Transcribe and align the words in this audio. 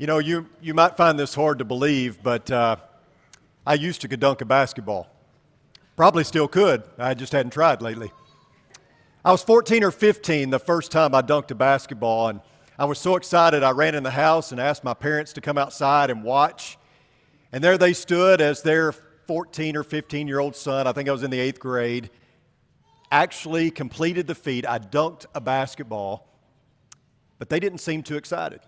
You 0.00 0.06
know, 0.06 0.16
you, 0.16 0.46
you 0.62 0.72
might 0.72 0.96
find 0.96 1.18
this 1.18 1.34
hard 1.34 1.58
to 1.58 1.66
believe, 1.66 2.22
but 2.22 2.50
uh, 2.50 2.76
I 3.66 3.74
used 3.74 4.00
to 4.00 4.08
could 4.08 4.18
dunk 4.18 4.40
a 4.40 4.46
basketball. 4.46 5.10
Probably 5.94 6.24
still 6.24 6.48
could. 6.48 6.84
I 6.96 7.12
just 7.12 7.32
hadn't 7.32 7.52
tried 7.52 7.82
lately. 7.82 8.10
I 9.22 9.30
was 9.30 9.42
14 9.42 9.84
or 9.84 9.90
15 9.90 10.48
the 10.48 10.58
first 10.58 10.90
time 10.90 11.14
I 11.14 11.20
dunked 11.20 11.50
a 11.50 11.54
basketball, 11.54 12.28
and 12.28 12.40
I 12.78 12.86
was 12.86 12.98
so 12.98 13.16
excited 13.16 13.62
I 13.62 13.72
ran 13.72 13.94
in 13.94 14.02
the 14.02 14.10
house 14.10 14.52
and 14.52 14.58
asked 14.58 14.84
my 14.84 14.94
parents 14.94 15.34
to 15.34 15.42
come 15.42 15.58
outside 15.58 16.08
and 16.08 16.24
watch. 16.24 16.78
And 17.52 17.62
there 17.62 17.76
they 17.76 17.92
stood 17.92 18.40
as 18.40 18.62
their 18.62 18.92
14 18.92 19.76
or 19.76 19.82
15 19.82 20.26
year 20.26 20.38
old 20.38 20.56
son, 20.56 20.86
I 20.86 20.92
think 20.92 21.10
I 21.10 21.12
was 21.12 21.24
in 21.24 21.30
the 21.30 21.40
eighth 21.40 21.60
grade, 21.60 22.08
actually 23.12 23.70
completed 23.70 24.26
the 24.26 24.34
feat. 24.34 24.66
I 24.66 24.78
dunked 24.78 25.26
a 25.34 25.42
basketball, 25.42 26.26
but 27.38 27.50
they 27.50 27.60
didn't 27.60 27.80
seem 27.80 28.02
too 28.02 28.16
excited. 28.16 28.60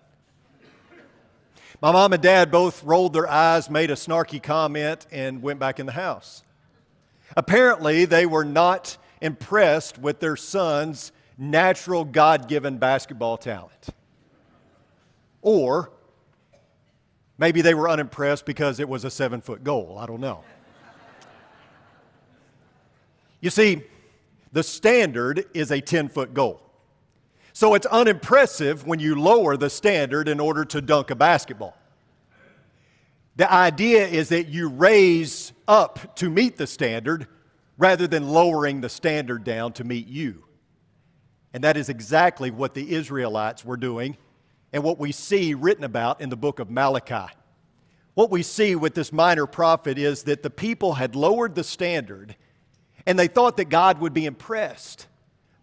My 1.82 1.90
mom 1.90 2.12
and 2.12 2.22
dad 2.22 2.52
both 2.52 2.84
rolled 2.84 3.12
their 3.12 3.28
eyes, 3.28 3.68
made 3.68 3.90
a 3.90 3.94
snarky 3.94 4.40
comment, 4.40 5.04
and 5.10 5.42
went 5.42 5.58
back 5.58 5.80
in 5.80 5.86
the 5.86 5.92
house. 5.92 6.44
Apparently, 7.36 8.04
they 8.04 8.24
were 8.24 8.44
not 8.44 8.96
impressed 9.20 9.98
with 9.98 10.20
their 10.20 10.36
son's 10.36 11.10
natural 11.36 12.04
God 12.04 12.46
given 12.46 12.78
basketball 12.78 13.36
talent. 13.36 13.88
Or 15.40 15.90
maybe 17.36 17.62
they 17.62 17.74
were 17.74 17.88
unimpressed 17.88 18.46
because 18.46 18.78
it 18.78 18.88
was 18.88 19.04
a 19.04 19.10
seven 19.10 19.40
foot 19.40 19.64
goal. 19.64 19.98
I 19.98 20.06
don't 20.06 20.20
know. 20.20 20.44
You 23.40 23.50
see, 23.50 23.82
the 24.52 24.62
standard 24.62 25.46
is 25.52 25.72
a 25.72 25.80
10 25.80 26.10
foot 26.10 26.32
goal. 26.32 26.62
So 27.52 27.74
it's 27.74 27.86
unimpressive 27.86 28.86
when 28.86 28.98
you 28.98 29.14
lower 29.14 29.56
the 29.56 29.70
standard 29.70 30.28
in 30.28 30.40
order 30.40 30.64
to 30.66 30.80
dunk 30.80 31.10
a 31.10 31.14
basketball. 31.14 31.76
The 33.36 33.50
idea 33.50 34.06
is 34.06 34.30
that 34.30 34.48
you 34.48 34.68
raise 34.68 35.52
up 35.66 36.16
to 36.16 36.28
meet 36.28 36.56
the 36.56 36.66
standard 36.66 37.26
rather 37.78 38.06
than 38.06 38.28
lowering 38.28 38.80
the 38.80 38.88
standard 38.88 39.44
down 39.44 39.72
to 39.74 39.84
meet 39.84 40.06
you. 40.06 40.44
And 41.54 41.64
that 41.64 41.76
is 41.76 41.88
exactly 41.88 42.50
what 42.50 42.74
the 42.74 42.94
Israelites 42.94 43.64
were 43.64 43.76
doing 43.76 44.16
and 44.72 44.82
what 44.82 44.98
we 44.98 45.12
see 45.12 45.54
written 45.54 45.84
about 45.84 46.20
in 46.20 46.30
the 46.30 46.36
book 46.36 46.58
of 46.58 46.70
Malachi. 46.70 47.32
What 48.14 48.30
we 48.30 48.42
see 48.42 48.74
with 48.74 48.94
this 48.94 49.12
minor 49.12 49.46
prophet 49.46 49.98
is 49.98 50.24
that 50.24 50.42
the 50.42 50.50
people 50.50 50.94
had 50.94 51.14
lowered 51.14 51.54
the 51.54 51.64
standard 51.64 52.36
and 53.06 53.18
they 53.18 53.28
thought 53.28 53.56
that 53.56 53.66
God 53.66 54.00
would 54.00 54.14
be 54.14 54.26
impressed, 54.26 55.06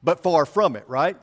but 0.03 0.21
far 0.21 0.45
from 0.45 0.75
it, 0.75 0.83
right? 0.87 1.17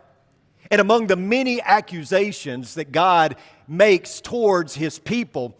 And 0.70 0.81
among 0.81 1.06
the 1.06 1.17
many 1.17 1.61
accusations 1.61 2.75
that 2.75 2.92
God 2.92 3.36
makes 3.69 4.20
towards 4.20 4.75
his 4.75 4.98
people, 4.98 5.56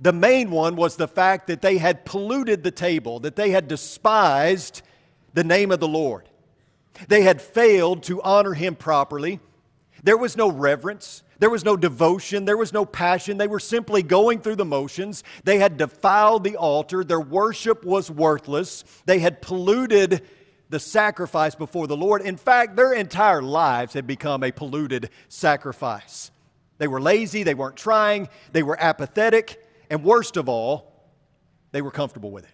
the 0.00 0.12
main 0.12 0.50
one 0.50 0.76
was 0.76 0.96
the 0.96 1.08
fact 1.08 1.48
that 1.48 1.60
they 1.60 1.78
had 1.78 2.04
polluted 2.04 2.62
the 2.62 2.70
table, 2.70 3.20
that 3.20 3.36
they 3.36 3.50
had 3.50 3.68
despised 3.68 4.82
the 5.34 5.44
name 5.44 5.70
of 5.70 5.80
the 5.80 5.88
Lord. 5.88 6.28
They 7.08 7.22
had 7.22 7.42
failed 7.42 8.02
to 8.04 8.22
honor 8.22 8.54
him 8.54 8.74
properly. 8.74 9.40
There 10.02 10.16
was 10.16 10.36
no 10.36 10.50
reverence. 10.50 11.22
There 11.38 11.50
was 11.50 11.64
no 11.64 11.76
devotion. 11.76 12.44
There 12.44 12.56
was 12.56 12.72
no 12.72 12.84
passion. 12.84 13.36
They 13.36 13.46
were 13.46 13.60
simply 13.60 14.02
going 14.02 14.40
through 14.40 14.56
the 14.56 14.64
motions. 14.64 15.22
They 15.44 15.58
had 15.58 15.76
defiled 15.76 16.44
the 16.44 16.56
altar. 16.56 17.04
Their 17.04 17.20
worship 17.20 17.84
was 17.84 18.10
worthless. 18.10 18.84
They 19.06 19.20
had 19.20 19.42
polluted 19.42 20.22
the 20.70 20.80
sacrifice 20.80 21.54
before 21.54 21.86
the 21.86 21.96
Lord. 21.96 22.22
In 22.22 22.36
fact, 22.36 22.76
their 22.76 22.92
entire 22.92 23.42
lives 23.42 23.94
had 23.94 24.06
become 24.06 24.42
a 24.42 24.52
polluted 24.52 25.10
sacrifice. 25.28 26.30
They 26.78 26.88
were 26.88 27.00
lazy, 27.00 27.42
they 27.42 27.54
weren't 27.54 27.76
trying, 27.76 28.28
they 28.52 28.62
were 28.62 28.80
apathetic, 28.80 29.62
and 29.90 30.04
worst 30.04 30.36
of 30.36 30.48
all, 30.48 30.92
they 31.72 31.82
were 31.82 31.90
comfortable 31.90 32.30
with 32.30 32.44
it. 32.44 32.50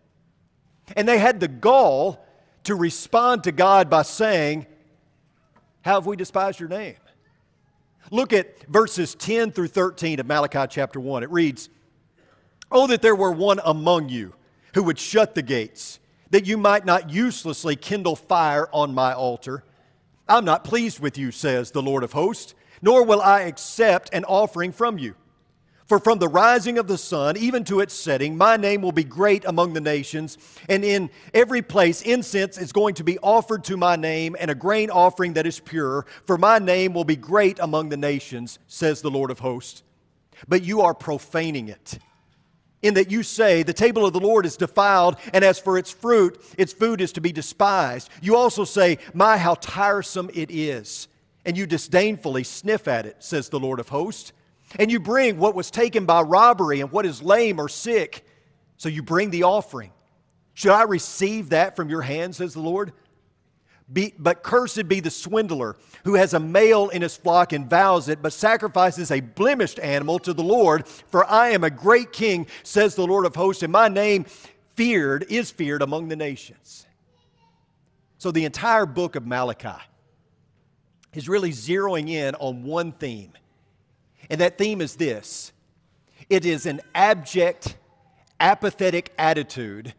And 0.96 1.08
they 1.08 1.18
had 1.18 1.40
the 1.40 1.48
gall 1.48 2.24
to 2.64 2.74
respond 2.74 3.44
to 3.44 3.52
God 3.52 3.90
by 3.90 4.02
saying, 4.02 4.66
How 5.82 5.94
have 5.94 6.06
we 6.06 6.16
despised 6.16 6.60
your 6.60 6.68
name? 6.68 6.96
Look 8.10 8.32
at 8.32 8.66
verses 8.66 9.14
10 9.14 9.52
through 9.52 9.68
13 9.68 10.20
of 10.20 10.26
Malachi 10.26 10.66
chapter 10.68 11.00
1. 11.00 11.22
It 11.22 11.30
reads, 11.30 11.68
Oh, 12.70 12.86
that 12.86 13.02
there 13.02 13.14
were 13.14 13.32
one 13.32 13.60
among 13.64 14.08
you 14.08 14.34
who 14.74 14.82
would 14.82 14.98
shut 14.98 15.34
the 15.34 15.42
gates 15.42 15.98
that 16.34 16.46
you 16.46 16.58
might 16.58 16.84
not 16.84 17.10
uselessly 17.10 17.76
kindle 17.76 18.16
fire 18.16 18.68
on 18.72 18.92
my 18.92 19.12
altar. 19.12 19.62
I'm 20.28 20.44
not 20.44 20.64
pleased 20.64 20.98
with 20.98 21.16
you, 21.16 21.30
says 21.30 21.70
the 21.70 21.80
Lord 21.80 22.02
of 22.02 22.10
hosts, 22.10 22.56
nor 22.82 23.04
will 23.04 23.22
I 23.22 23.42
accept 23.42 24.10
an 24.12 24.24
offering 24.24 24.72
from 24.72 24.98
you. 24.98 25.14
For 25.86 26.00
from 26.00 26.18
the 26.18 26.26
rising 26.26 26.76
of 26.76 26.88
the 26.88 26.98
sun 26.98 27.36
even 27.36 27.62
to 27.66 27.78
its 27.78 27.94
setting, 27.94 28.36
my 28.36 28.56
name 28.56 28.82
will 28.82 28.90
be 28.90 29.04
great 29.04 29.44
among 29.44 29.74
the 29.74 29.80
nations, 29.80 30.36
and 30.68 30.84
in 30.84 31.08
every 31.32 31.62
place 31.62 32.02
incense 32.02 32.58
is 32.58 32.72
going 32.72 32.94
to 32.94 33.04
be 33.04 33.16
offered 33.20 33.62
to 33.64 33.76
my 33.76 33.94
name, 33.94 34.34
and 34.40 34.50
a 34.50 34.56
grain 34.56 34.90
offering 34.90 35.34
that 35.34 35.46
is 35.46 35.60
pure. 35.60 36.04
For 36.26 36.36
my 36.36 36.58
name 36.58 36.94
will 36.94 37.04
be 37.04 37.14
great 37.14 37.60
among 37.60 37.90
the 37.90 37.96
nations, 37.96 38.58
says 38.66 39.02
the 39.02 39.10
Lord 39.10 39.30
of 39.30 39.38
hosts. 39.38 39.84
But 40.48 40.64
you 40.64 40.80
are 40.80 40.94
profaning 40.94 41.68
it 41.68 42.00
in 42.84 42.94
that 42.94 43.10
you 43.10 43.22
say, 43.22 43.62
The 43.62 43.72
table 43.72 44.06
of 44.06 44.12
the 44.12 44.20
Lord 44.20 44.46
is 44.46 44.56
defiled, 44.56 45.16
and 45.32 45.42
as 45.42 45.58
for 45.58 45.78
its 45.78 45.90
fruit, 45.90 46.40
its 46.56 46.72
food 46.72 47.00
is 47.00 47.12
to 47.14 47.20
be 47.20 47.32
despised. 47.32 48.10
You 48.20 48.36
also 48.36 48.64
say, 48.64 48.98
My, 49.12 49.36
how 49.38 49.54
tiresome 49.54 50.30
it 50.34 50.50
is. 50.50 51.08
And 51.46 51.56
you 51.56 51.66
disdainfully 51.66 52.44
sniff 52.44 52.86
at 52.86 53.06
it, 53.06 53.16
says 53.18 53.48
the 53.48 53.60
Lord 53.60 53.80
of 53.80 53.88
hosts. 53.88 54.32
And 54.78 54.90
you 54.90 55.00
bring 55.00 55.38
what 55.38 55.54
was 55.54 55.70
taken 55.70 56.06
by 56.06 56.22
robbery 56.22 56.80
and 56.80 56.90
what 56.90 57.06
is 57.06 57.22
lame 57.22 57.58
or 57.58 57.68
sick. 57.68 58.26
So 58.76 58.88
you 58.88 59.02
bring 59.02 59.30
the 59.30 59.42
offering. 59.42 59.92
Should 60.54 60.72
I 60.72 60.82
receive 60.82 61.50
that 61.50 61.76
from 61.76 61.88
your 61.88 62.02
hand, 62.02 62.36
says 62.36 62.54
the 62.54 62.60
Lord? 62.60 62.92
Be, 63.92 64.14
but 64.18 64.42
cursed 64.42 64.88
be 64.88 65.00
the 65.00 65.10
swindler 65.10 65.76
who 66.04 66.14
has 66.14 66.32
a 66.32 66.40
male 66.40 66.88
in 66.88 67.02
his 67.02 67.16
flock 67.16 67.52
and 67.52 67.68
vows 67.68 68.08
it, 68.08 68.22
but 68.22 68.32
sacrifices 68.32 69.10
a 69.10 69.20
blemished 69.20 69.78
animal 69.78 70.18
to 70.20 70.32
the 70.32 70.42
Lord. 70.42 70.86
For 70.86 71.24
I 71.30 71.50
am 71.50 71.64
a 71.64 71.70
great 71.70 72.12
king, 72.12 72.46
says 72.62 72.94
the 72.94 73.06
Lord 73.06 73.26
of 73.26 73.34
hosts, 73.36 73.62
and 73.62 73.72
my 73.72 73.88
name 73.88 74.24
feared 74.74 75.26
is 75.28 75.50
feared 75.50 75.82
among 75.82 76.08
the 76.08 76.16
nations. 76.16 76.86
So 78.18 78.30
the 78.30 78.46
entire 78.46 78.86
book 78.86 79.16
of 79.16 79.26
Malachi 79.26 79.82
is 81.12 81.28
really 81.28 81.50
zeroing 81.50 82.08
in 82.08 82.34
on 82.36 82.64
one 82.64 82.92
theme. 82.92 83.32
And 84.30 84.40
that 84.40 84.56
theme 84.56 84.80
is 84.80 84.96
this 84.96 85.52
it 86.30 86.46
is 86.46 86.64
an 86.64 86.80
abject, 86.94 87.76
apathetic 88.40 89.12
attitude 89.18 89.94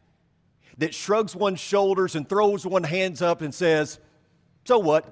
that 0.78 0.94
shrugs 0.94 1.36
one's 1.36 1.60
shoulders 1.60 2.16
and 2.16 2.28
throws 2.28 2.66
one 2.66 2.84
hands 2.84 3.22
up 3.22 3.42
and 3.42 3.54
says, 3.54 4.00
So 4.66 4.80
what? 4.80 5.12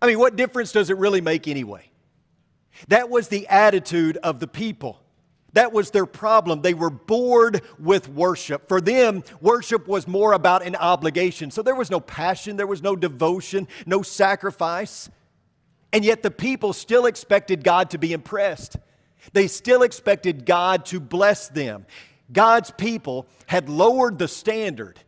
I 0.00 0.06
mean, 0.06 0.18
what 0.18 0.36
difference 0.36 0.72
does 0.72 0.90
it 0.90 0.98
really 0.98 1.20
make 1.20 1.48
anyway? 1.48 1.90
That 2.88 3.08
was 3.08 3.28
the 3.28 3.46
attitude 3.48 4.18
of 4.18 4.40
the 4.40 4.46
people. 4.46 5.00
That 5.54 5.72
was 5.72 5.90
their 5.90 6.04
problem. 6.04 6.60
They 6.60 6.74
were 6.74 6.90
bored 6.90 7.62
with 7.78 8.10
worship. 8.10 8.68
For 8.68 8.78
them, 8.80 9.24
worship 9.40 9.88
was 9.88 10.06
more 10.06 10.34
about 10.34 10.62
an 10.62 10.76
obligation. 10.76 11.50
So 11.50 11.62
there 11.62 11.74
was 11.74 11.90
no 11.90 11.98
passion, 11.98 12.56
there 12.56 12.66
was 12.66 12.82
no 12.82 12.94
devotion, 12.94 13.66
no 13.86 14.02
sacrifice. 14.02 15.08
And 15.94 16.04
yet 16.04 16.22
the 16.22 16.30
people 16.30 16.74
still 16.74 17.06
expected 17.06 17.64
God 17.64 17.90
to 17.90 17.98
be 17.98 18.12
impressed. 18.12 18.76
They 19.32 19.46
still 19.46 19.82
expected 19.82 20.44
God 20.44 20.84
to 20.86 21.00
bless 21.00 21.48
them. 21.48 21.86
God's 22.32 22.70
people 22.70 23.26
had 23.46 23.68
lowered 23.68 24.18
the 24.18 24.28
standard. 24.28 24.98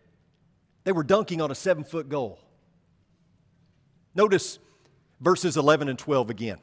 They 0.85 0.93
were 0.93 1.03
dunking 1.03 1.41
on 1.41 1.51
a 1.51 1.55
seven 1.55 1.85
foot 1.85 2.09
goal. 2.09 2.39
Notice 4.15 4.59
verses 5.21 5.57
11 5.57 5.89
and 5.89 5.99
12 5.99 6.31
again. 6.31 6.59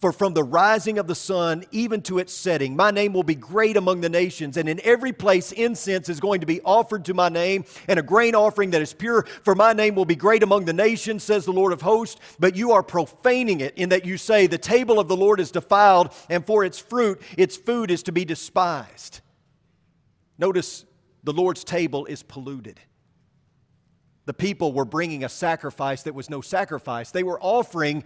For 0.00 0.12
from 0.12 0.32
the 0.32 0.42
rising 0.42 0.98
of 0.98 1.06
the 1.06 1.14
sun 1.14 1.64
even 1.72 2.00
to 2.02 2.18
its 2.18 2.32
setting, 2.32 2.74
my 2.74 2.90
name 2.90 3.12
will 3.12 3.22
be 3.22 3.34
great 3.34 3.76
among 3.76 4.00
the 4.00 4.08
nations, 4.08 4.56
and 4.56 4.66
in 4.66 4.80
every 4.82 5.12
place 5.12 5.52
incense 5.52 6.08
is 6.08 6.20
going 6.20 6.40
to 6.40 6.46
be 6.46 6.62
offered 6.62 7.04
to 7.04 7.14
my 7.14 7.28
name, 7.28 7.66
and 7.86 7.98
a 7.98 8.02
grain 8.02 8.34
offering 8.34 8.70
that 8.70 8.80
is 8.80 8.94
pure. 8.94 9.26
For 9.44 9.54
my 9.54 9.74
name 9.74 9.94
will 9.94 10.06
be 10.06 10.16
great 10.16 10.42
among 10.42 10.64
the 10.64 10.72
nations, 10.72 11.22
says 11.22 11.44
the 11.44 11.52
Lord 11.52 11.74
of 11.74 11.82
hosts. 11.82 12.18
But 12.38 12.56
you 12.56 12.72
are 12.72 12.82
profaning 12.82 13.60
it 13.60 13.76
in 13.76 13.90
that 13.90 14.06
you 14.06 14.16
say, 14.16 14.46
The 14.46 14.56
table 14.56 14.98
of 14.98 15.06
the 15.06 15.16
Lord 15.16 15.38
is 15.38 15.50
defiled, 15.50 16.14
and 16.30 16.46
for 16.46 16.64
its 16.64 16.78
fruit, 16.78 17.20
its 17.36 17.58
food 17.58 17.90
is 17.90 18.02
to 18.04 18.12
be 18.12 18.24
despised. 18.24 19.20
Notice 20.38 20.86
the 21.24 21.34
Lord's 21.34 21.62
table 21.62 22.06
is 22.06 22.22
polluted. 22.22 22.80
The 24.24 24.32
people 24.32 24.72
were 24.72 24.86
bringing 24.86 25.24
a 25.24 25.28
sacrifice 25.28 26.04
that 26.04 26.14
was 26.14 26.30
no 26.30 26.40
sacrifice, 26.40 27.10
they 27.10 27.22
were 27.22 27.38
offering 27.42 28.02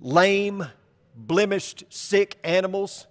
lame, 0.00 0.64
blemished, 1.14 1.84
sick 1.88 2.38
animals. 2.44 3.06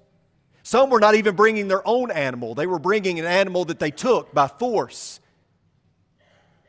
Some 0.63 0.89
were 0.89 0.99
not 0.99 1.15
even 1.15 1.35
bringing 1.35 1.67
their 1.67 1.85
own 1.87 2.11
animal, 2.11 2.55
they 2.55 2.67
were 2.67 2.79
bringing 2.79 3.19
an 3.19 3.25
animal 3.25 3.65
that 3.65 3.79
they 3.79 3.91
took 3.91 4.33
by 4.33 4.47
force. 4.47 5.19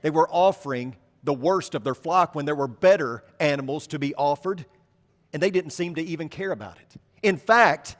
They 0.02 0.10
were 0.10 0.28
offering 0.28 0.96
the 1.22 1.32
worst 1.32 1.74
of 1.74 1.82
their 1.84 1.94
flock 1.94 2.34
when 2.34 2.44
there 2.44 2.54
were 2.54 2.68
better 2.68 3.24
animals 3.40 3.86
to 3.88 3.98
be 3.98 4.14
offered, 4.14 4.66
and 5.32 5.42
they 5.42 5.50
didn't 5.50 5.70
seem 5.70 5.94
to 5.94 6.02
even 6.02 6.28
care 6.28 6.52
about 6.52 6.78
it. 6.78 7.00
In 7.22 7.38
fact, 7.38 7.96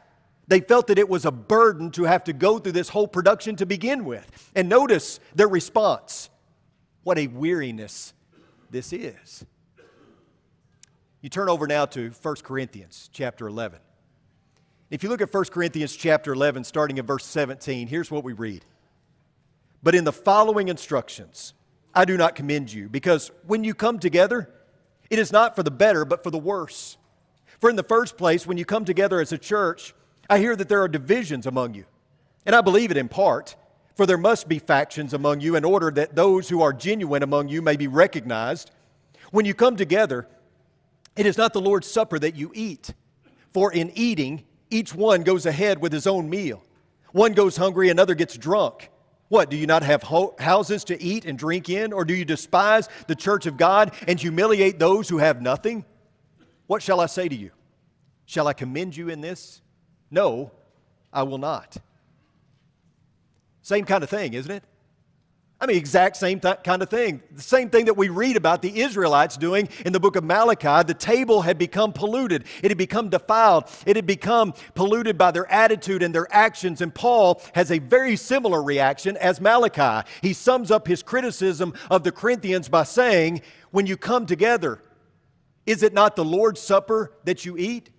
they 0.47 0.61
felt 0.61 0.89
that 0.89 0.99
it 0.99 1.09
was 1.09 1.25
a 1.25 1.33
burden 1.33 1.91
to 1.93 2.05
have 2.05 2.25
to 2.25 2.33
go 2.33 2.59
through 2.59 2.73
this 2.73 2.91
whole 2.91 3.09
production 3.09 3.57
to 3.57 3.67
begin 3.67 4.05
with. 4.05 4.51
And 4.55 4.69
notice 4.69 5.21
their 5.35 5.49
response. 5.49 6.29
What 7.03 7.19
a 7.19 7.27
weariness 7.27 8.13
this 8.71 8.93
is. 8.93 9.45
You 11.25 11.31
turn 11.31 11.49
over 11.49 11.67
now 11.67 11.87
to 11.87 12.11
1 12.11 12.35
Corinthians 12.43 13.09
chapter 13.11 13.47
11. 13.47 13.79
If 14.91 15.03
you 15.03 15.09
look 15.09 15.23
at 15.23 15.33
1 15.33 15.45
Corinthians 15.47 15.97
chapter 15.97 16.35
11, 16.35 16.65
starting 16.65 16.99
in 16.99 17.07
verse 17.07 17.25
17, 17.25 17.87
here's 17.87 18.11
what 18.11 18.25
we 18.25 18.35
read. 18.35 18.63
But 19.83 19.95
in 19.95 20.05
the 20.05 20.13
following 20.13 20.69
instructions, 20.69 21.55
I 21.95 22.05
do 22.05 22.19
not 22.19 22.35
commend 22.35 22.71
you, 22.71 22.91
because 22.91 23.31
when 23.47 23.65
you 23.65 23.73
come 23.73 23.99
together, 23.99 24.51
it 25.09 25.19
is 25.19 25.33
not 25.33 25.57
for 25.57 25.63
the 25.63 25.71
better, 25.71 26.05
but 26.05 26.23
for 26.23 26.31
the 26.31 26.37
worse. 26.37 26.99
For 27.59 27.71
in 27.71 27.77
the 27.77 27.83
first 27.83 28.19
place, 28.19 28.47
when 28.47 28.59
you 28.59 28.67
come 28.67 28.85
together 28.85 29.19
as 29.19 29.33
a 29.33 29.39
church, 29.39 29.95
I 30.29 30.41
hear 30.41 30.55
that 30.55 30.69
there 30.69 30.83
are 30.83 30.89
divisions 30.89 31.47
among 31.47 31.73
you. 31.73 31.87
And 32.45 32.55
I 32.55 32.61
believe 32.61 32.91
it 32.91 32.99
in 32.99 33.09
part, 33.09 33.57
for 33.95 34.05
there 34.05 34.19
must 34.19 34.47
be 34.47 34.59
factions 34.59 35.15
among 35.15 35.41
you 35.41 35.57
in 35.57 35.65
order 35.65 35.91
that 35.93 36.17
those 36.17 36.51
who 36.51 36.61
are 36.61 36.75
genuine 36.75 37.23
among 37.23 37.49
you 37.49 37.63
may 37.63 37.79
be 37.79 37.89
recognized. 37.89 38.71
When 39.31 39.47
you 39.47 39.55
come 39.55 39.79
together, 39.79 40.29
it 41.17 41.27
is 41.27 41.39
not 41.39 41.53
the 41.53 41.61
Lord's 41.61 41.87
Supper 41.87 42.19
that 42.19 42.37
you 42.37 42.51
eat, 42.55 42.93
for 43.53 43.73
in 43.73 43.93
eating, 43.95 44.45
each 44.71 44.95
one 44.95 45.23
goes 45.23 45.47
ahead 45.47 45.81
with 45.81 45.93
his 45.93 46.07
own 46.07 46.29
meal. 46.29 46.63
One 47.13 47.33
goes 47.33 47.57
hungry, 47.57 47.91
another 47.91 48.15
gets 48.15 48.37
drunk. 48.37 48.91
What, 49.29 49.49
do 49.49 49.57
you 49.57 49.67
not 49.67 49.83
have 49.83 50.03
ho- 50.03 50.35
houses 50.39 50.85
to 50.85 51.01
eat 51.01 51.25
and 51.25 51.39
drink 51.39 51.69
in? 51.69 51.93
Or 51.93 52.05
do 52.05 52.15
you 52.15 52.25
despise 52.25 52.89
the 53.07 53.15
church 53.15 53.47
of 53.47 53.57
God 53.57 53.93
and 54.07 54.21
humiliate 54.21 54.79
those 54.79 55.09
who 55.09 55.19
have 55.19 55.41
nothing? 55.41 55.85
What 56.67 56.83
shall 56.83 57.01
I 57.01 57.07
say 57.07 57.29
to 57.29 57.35
you? 57.35 57.51
Shall 58.27 58.49
I 58.49 58.53
commend 58.53 58.97
you 58.97 59.09
in 59.09 59.21
this? 59.21 59.61
No, 60.11 60.51
I 61.13 61.23
will 61.23 61.39
not. 61.39 61.77
Same 63.63 63.85
kind 63.85 64.03
of 64.03 64.11
thing, 64.11 64.35
isn't 64.35 64.51
it? 64.51 64.65
I 65.61 65.67
mean, 65.67 65.77
exact 65.77 66.17
same 66.17 66.41
th- 66.41 66.59
kind 66.65 66.83
of 66.83 66.91
thing. 66.91 67.23
The 67.31 67.41
same 67.41 67.71
thing 67.71 67.85
that 67.87 67.97
we 67.97 68.09
read 68.09 68.37
about 68.37 68.61
the 68.61 68.81
Israelites 68.83 69.37
doing 69.37 69.69
in 69.87 69.93
the 69.93 70.01
book 70.01 70.17
of 70.17 70.25
Malachi. 70.25 70.85
The 70.87 70.95
table 70.95 71.43
had 71.43 71.59
become 71.59 71.93
polluted, 71.93 72.45
it 72.63 72.71
had 72.71 72.79
become 72.79 73.09
defiled, 73.09 73.71
it 73.87 73.97
had 73.97 74.07
become 74.07 74.53
polluted 74.75 75.17
by 75.17 75.31
their 75.31 75.51
attitude 75.51 76.03
and 76.03 76.15
their 76.15 76.27
actions. 76.35 76.81
And 76.81 76.95
Paul 76.95 77.41
has 77.55 77.71
a 77.71 77.79
very 77.79 78.17
similar 78.17 78.63
reaction 78.63 79.17
as 79.17 79.41
Malachi. 79.41 80.07
He 80.23 80.33
sums 80.33 80.71
up 80.71 80.87
his 80.87 81.03
criticism 81.03 81.73
of 81.91 82.03
the 82.03 82.13
Corinthians 82.13 82.69
by 82.69 82.83
saying, 82.83 83.43
When 83.71 83.87
you 83.87 83.97
come 83.97 84.27
together, 84.27 84.83
is 85.67 85.83
it 85.83 85.95
not 85.95 86.17
the 86.17 86.25
Lord's 86.25 86.61
Supper 86.61 87.13
that 87.25 87.45
you 87.47 87.57
eat? 87.57 87.91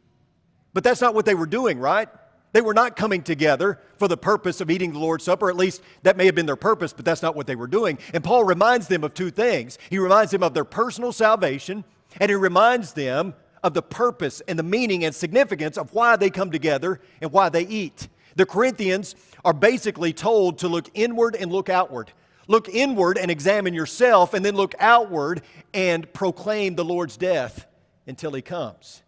But 0.74 0.84
that's 0.84 1.02
not 1.02 1.16
what 1.16 1.26
they 1.26 1.36
were 1.36 1.48
doing, 1.48 1.80
right? 1.80 2.10
They 2.56 2.62
were 2.62 2.74
not 2.74 2.96
coming 2.96 3.22
together 3.22 3.82
for 3.98 4.08
the 4.08 4.16
purpose 4.16 4.62
of 4.62 4.72
eating 4.72 4.94
the 4.94 5.00
Lord's 5.00 5.26
Supper. 5.26 5.50
At 5.50 5.58
least 5.58 5.82
that 6.04 6.16
may 6.16 6.26
have 6.26 6.36
been 6.36 6.46
their 6.46 6.56
purpose, 6.56 6.94
but 6.94 7.04
that's 7.04 7.22
not 7.22 7.36
what 7.36 7.48
they 7.48 7.58
were 7.58 7.68
doing. 7.68 8.00
And 8.14 8.24
Paul 8.24 8.46
reminds 8.46 8.88
them 8.88 9.04
of 9.04 9.14
two 9.14 9.30
things. 9.30 9.78
He 9.90 10.00
reminds 10.00 10.32
them 10.32 10.42
of 10.42 10.54
their 10.54 10.64
personal 10.64 11.12
salvation, 11.12 11.84
and 12.18 12.30
he 12.30 12.36
reminds 12.36 12.94
them 12.94 13.34
of 13.62 13.74
the 13.74 13.82
purpose 13.82 14.42
and 14.48 14.58
the 14.58 14.64
meaning 14.64 15.04
and 15.04 15.14
significance 15.14 15.78
of 15.78 15.94
why 15.94 16.16
they 16.16 16.30
come 16.30 16.50
together 16.50 17.02
and 17.20 17.30
why 17.30 17.50
they 17.50 17.64
eat. 17.68 18.08
The 18.38 18.46
Corinthians 18.46 19.16
are 19.44 19.52
basically 19.52 20.14
told 20.14 20.60
to 20.60 20.70
look 20.70 20.90
inward 20.94 21.36
and 21.36 21.52
look 21.52 21.68
outward. 21.68 22.14
Look 22.48 22.70
inward 22.70 23.18
and 23.18 23.30
examine 23.30 23.74
yourself, 23.74 24.34
and 24.34 24.46
then 24.46 24.56
look 24.56 24.76
outward 24.80 25.42
and 25.74 26.10
proclaim 26.14 26.76
the 26.76 26.86
Lord's 26.86 27.18
death 27.18 27.66
until 28.08 28.32
he 28.32 28.42
comes. 28.42 29.02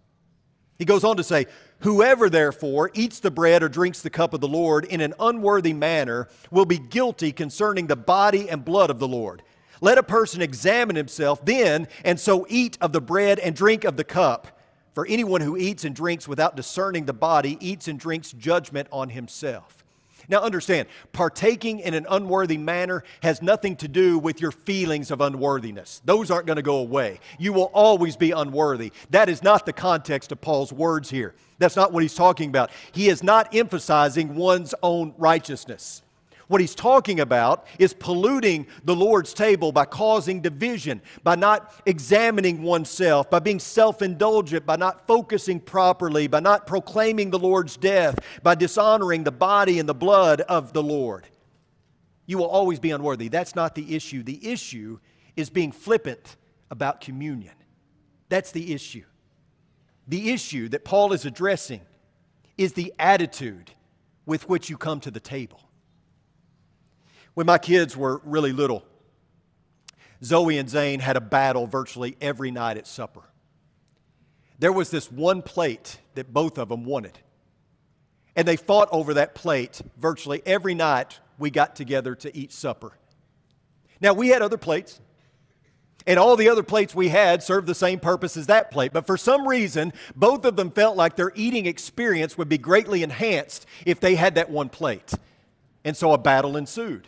He 0.78 0.84
goes 0.86 1.06
on 1.06 1.16
to 1.16 1.24
say, 1.24 1.46
Whoever, 1.82 2.30
therefore, 2.30 2.90
eats 2.94 3.20
the 3.20 3.30
bread 3.30 3.62
or 3.62 3.70
drinks 3.70 4.02
the 4.02 4.10
cup 4.10 4.34
of 4.34 4.42
the 4.42 4.48
Lord 4.48 4.86
in 4.86 5.00
an 5.00 5.14
unworthy 5.20 5.74
manner 5.74 6.28
will 6.50 6.66
be 6.66 6.80
guilty 6.80 7.32
concerning 7.32 7.88
the 7.88 7.96
body 7.96 8.50
and 8.50 8.66
blood 8.66 8.90
of 8.90 9.00
the 9.00 9.08
Lord. 9.08 9.44
Let 9.80 10.00
a 10.00 10.04
person 10.04 10.42
examine 10.42 10.96
himself 10.96 11.46
then, 11.46 11.88
and 12.04 12.20
so 12.20 12.48
eat 12.50 12.78
of 12.82 12.94
the 12.94 13.02
bread 13.02 13.38
and 13.38 13.56
drink 13.56 13.84
of 13.84 13.96
the 13.96 14.04
cup. 14.04 14.60
For 14.96 15.06
anyone 15.06 15.42
who 15.42 15.56
eats 15.56 15.86
and 15.86 15.96
drinks 15.96 16.28
without 16.28 16.56
discerning 16.56 17.06
the 17.06 17.14
body 17.14 17.60
eats 17.62 17.88
and 17.88 18.00
drinks 18.00 18.32
judgment 18.32 18.88
on 18.92 19.10
himself. 19.10 19.86
Now, 20.30 20.42
understand, 20.42 20.90
partaking 21.14 21.80
in 21.80 21.94
an 21.94 22.06
unworthy 22.10 22.58
manner 22.58 23.04
has 23.24 23.42
nothing 23.42 23.78
to 23.78 23.88
do 23.88 24.20
with 24.20 24.42
your 24.42 24.52
feelings 24.52 25.10
of 25.10 25.22
unworthiness. 25.22 26.02
Those 26.04 26.30
aren't 26.30 26.48
going 26.48 26.58
to 26.58 26.62
go 26.62 26.78
away. 26.78 27.22
You 27.40 27.54
will 27.54 27.72
always 27.74 28.18
be 28.18 28.32
unworthy. 28.32 28.92
That 29.10 29.30
is 29.30 29.42
not 29.42 29.66
the 29.66 29.74
context 29.74 30.34
of 30.34 30.42
Paul's 30.42 30.74
words 30.74 31.10
here. 31.10 31.34
That's 31.60 31.78
not 31.78 31.94
what 31.94 32.04
he's 32.04 32.16
talking 32.16 32.50
about. 32.50 32.72
He 32.92 33.08
is 33.08 33.24
not 33.24 33.56
emphasizing 33.56 34.36
one's 34.36 34.76
own 34.84 35.14
righteousness. 35.18 36.04
What 36.48 36.62
he's 36.62 36.76
talking 36.76 37.20
about 37.20 37.68
is 37.78 37.94
polluting 37.94 38.68
the 38.86 38.96
Lord's 38.96 39.34
table 39.34 39.74
by 39.74 39.84
causing 39.84 40.40
division, 40.40 41.02
by 41.22 41.36
not 41.36 41.74
examining 41.86 42.64
oneself, 42.64 43.30
by 43.30 43.40
being 43.40 43.60
self 43.60 44.02
indulgent, 44.02 44.66
by 44.66 44.78
not 44.78 45.06
focusing 45.08 45.60
properly, 45.60 46.28
by 46.28 46.40
not 46.40 46.66
proclaiming 46.66 47.32
the 47.32 47.40
Lord's 47.40 47.76
death, 47.76 48.18
by 48.44 48.56
dishonoring 48.56 49.26
the 49.26 49.32
body 49.32 49.78
and 49.80 49.90
the 49.90 49.94
blood 49.94 50.42
of 50.42 50.72
the 50.72 50.84
Lord. 50.84 51.28
You 52.26 52.38
will 52.38 52.48
always 52.48 52.80
be 52.80 52.92
unworthy. 52.92 53.28
That's 53.28 53.56
not 53.56 53.76
the 53.76 53.96
issue. 53.96 54.24
The 54.24 54.50
issue 54.50 55.00
is 55.36 55.50
being 55.50 55.74
flippant 55.74 56.38
about 56.72 57.02
communion. 57.02 57.54
That's 58.30 58.52
the 58.52 58.74
issue. 58.74 59.04
The 60.08 60.32
issue 60.32 60.70
that 60.70 60.86
Paul 60.86 61.12
is 61.12 61.26
addressing 61.26 61.82
is 62.58 62.74
the 62.74 62.94
attitude 63.00 63.72
with 64.26 64.48
which 64.48 64.70
you 64.70 64.78
come 64.78 65.02
to 65.02 65.12
the 65.12 65.20
table. 65.20 65.67
When 67.38 67.46
my 67.46 67.60
kids 67.60 67.96
were 67.96 68.20
really 68.24 68.52
little, 68.52 68.84
Zoe 70.24 70.58
and 70.58 70.68
Zane 70.68 71.00
had 71.00 71.18
a 71.18 71.22
battle 71.22 71.68
virtually 71.68 72.18
every 72.20 72.50
night 72.50 72.78
at 72.78 72.88
supper. 72.88 73.22
There 74.58 74.72
was 74.72 74.90
this 74.90 75.12
one 75.12 75.44
plate 75.44 76.00
that 76.16 76.34
both 76.34 76.58
of 76.58 76.70
them 76.70 76.84
wanted. 76.84 77.16
And 78.36 78.48
they 78.48 78.56
fought 78.56 78.90
over 78.92 79.14
that 79.14 79.36
plate 79.36 79.80
virtually 80.00 80.42
every 80.48 80.74
night 80.74 81.20
we 81.38 81.52
got 81.52 81.76
together 81.76 82.16
to 82.16 82.36
eat 82.36 82.52
supper. 82.52 82.94
Now, 84.02 84.14
we 84.14 84.30
had 84.30 84.42
other 84.42 84.58
plates, 84.58 85.00
and 86.08 86.18
all 86.18 86.38
the 86.38 86.50
other 86.50 86.64
plates 86.64 86.96
we 86.96 87.10
had 87.10 87.44
served 87.44 87.68
the 87.68 87.76
same 87.76 88.00
purpose 88.00 88.36
as 88.36 88.48
that 88.48 88.72
plate. 88.72 88.94
But 88.94 89.06
for 89.06 89.16
some 89.16 89.48
reason, 89.48 89.94
both 90.16 90.44
of 90.44 90.56
them 90.56 90.72
felt 90.72 90.98
like 90.98 91.16
their 91.16 91.32
eating 91.36 91.68
experience 91.68 92.36
would 92.36 92.50
be 92.50 92.58
greatly 92.58 93.04
enhanced 93.04 93.68
if 93.86 94.00
they 94.00 94.16
had 94.16 94.34
that 94.34 94.50
one 94.50 94.70
plate. 94.70 95.14
And 95.86 95.96
so 95.96 96.14
a 96.14 96.18
battle 96.18 96.58
ensued. 96.58 97.08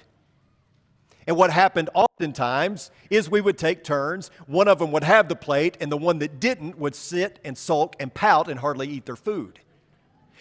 And 1.29 1.37
what 1.37 1.51
happened 1.51 1.91
oftentimes 1.93 2.89
is 3.11 3.29
we 3.29 3.39
would 3.39 3.55
take 3.55 3.83
turns. 3.83 4.31
One 4.47 4.67
of 4.67 4.79
them 4.79 4.91
would 4.93 5.03
have 5.03 5.29
the 5.29 5.35
plate, 5.35 5.77
and 5.79 5.91
the 5.91 5.95
one 5.95 6.17
that 6.19 6.39
didn't 6.39 6.79
would 6.79 6.95
sit 6.95 7.37
and 7.45 7.55
sulk 7.55 7.95
and 7.99 8.11
pout 8.11 8.49
and 8.49 8.59
hardly 8.59 8.87
eat 8.87 9.05
their 9.05 9.15
food. 9.15 9.59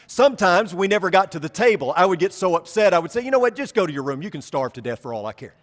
Sometimes 0.06 0.74
we 0.74 0.88
never 0.88 1.10
got 1.10 1.32
to 1.32 1.38
the 1.38 1.48
table. 1.50 1.92
I 1.94 2.06
would 2.06 2.18
get 2.18 2.32
so 2.32 2.56
upset, 2.56 2.94
I 2.94 3.00
would 3.00 3.10
say, 3.10 3.22
you 3.22 3.30
know 3.30 3.38
what, 3.38 3.54
just 3.54 3.74
go 3.74 3.86
to 3.86 3.92
your 3.92 4.02
room. 4.02 4.22
You 4.22 4.30
can 4.30 4.40
starve 4.40 4.72
to 4.72 4.80
death 4.80 5.00
for 5.00 5.12
all 5.12 5.26
I 5.26 5.34
care. 5.34 5.54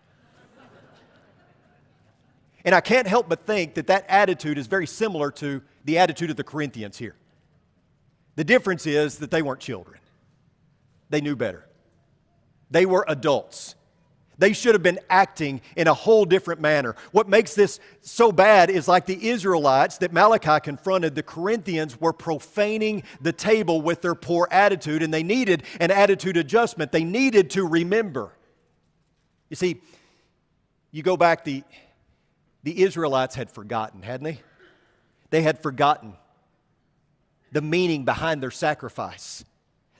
And 2.63 2.75
I 2.75 2.81
can't 2.81 3.07
help 3.07 3.27
but 3.27 3.47
think 3.47 3.73
that 3.73 3.87
that 3.87 4.05
attitude 4.07 4.59
is 4.59 4.67
very 4.67 4.85
similar 4.85 5.31
to 5.31 5.63
the 5.85 5.97
attitude 5.97 6.29
of 6.29 6.35
the 6.35 6.43
Corinthians 6.43 6.99
here. 6.99 7.15
The 8.35 8.43
difference 8.43 8.85
is 8.85 9.17
that 9.17 9.31
they 9.31 9.41
weren't 9.41 9.59
children, 9.59 9.97
they 11.09 11.21
knew 11.21 11.35
better. 11.35 11.67
They 12.69 12.85
were 12.85 13.05
adults. 13.07 13.73
They 14.37 14.53
should 14.53 14.75
have 14.75 14.83
been 14.83 14.99
acting 15.09 15.61
in 15.75 15.87
a 15.87 15.93
whole 15.93 16.25
different 16.25 16.59
manner. 16.59 16.95
What 17.11 17.29
makes 17.29 17.55
this 17.55 17.79
so 18.01 18.31
bad 18.31 18.69
is 18.69 18.87
like 18.87 19.05
the 19.05 19.29
Israelites 19.29 19.97
that 19.99 20.11
Malachi 20.11 20.59
confronted, 20.61 21.15
the 21.15 21.23
Corinthians 21.23 21.99
were 21.99 22.13
profaning 22.13 23.03
the 23.21 23.31
table 23.31 23.81
with 23.81 24.01
their 24.01 24.15
poor 24.15 24.47
attitude, 24.51 25.03
and 25.03 25.13
they 25.13 25.23
needed 25.23 25.63
an 25.79 25.91
attitude 25.91 26.37
adjustment. 26.37 26.91
They 26.91 27.03
needed 27.03 27.51
to 27.51 27.65
remember. 27.65 28.33
You 29.49 29.55
see, 29.55 29.81
you 30.91 31.03
go 31.03 31.17
back, 31.17 31.43
the, 31.43 31.63
the 32.63 32.83
Israelites 32.83 33.35
had 33.35 33.49
forgotten, 33.49 34.01
hadn't 34.01 34.23
they? 34.23 34.41
They 35.29 35.41
had 35.41 35.61
forgotten 35.61 36.13
the 37.51 37.61
meaning 37.61 38.05
behind 38.05 38.43
their 38.43 38.51
sacrifice. 38.51 39.45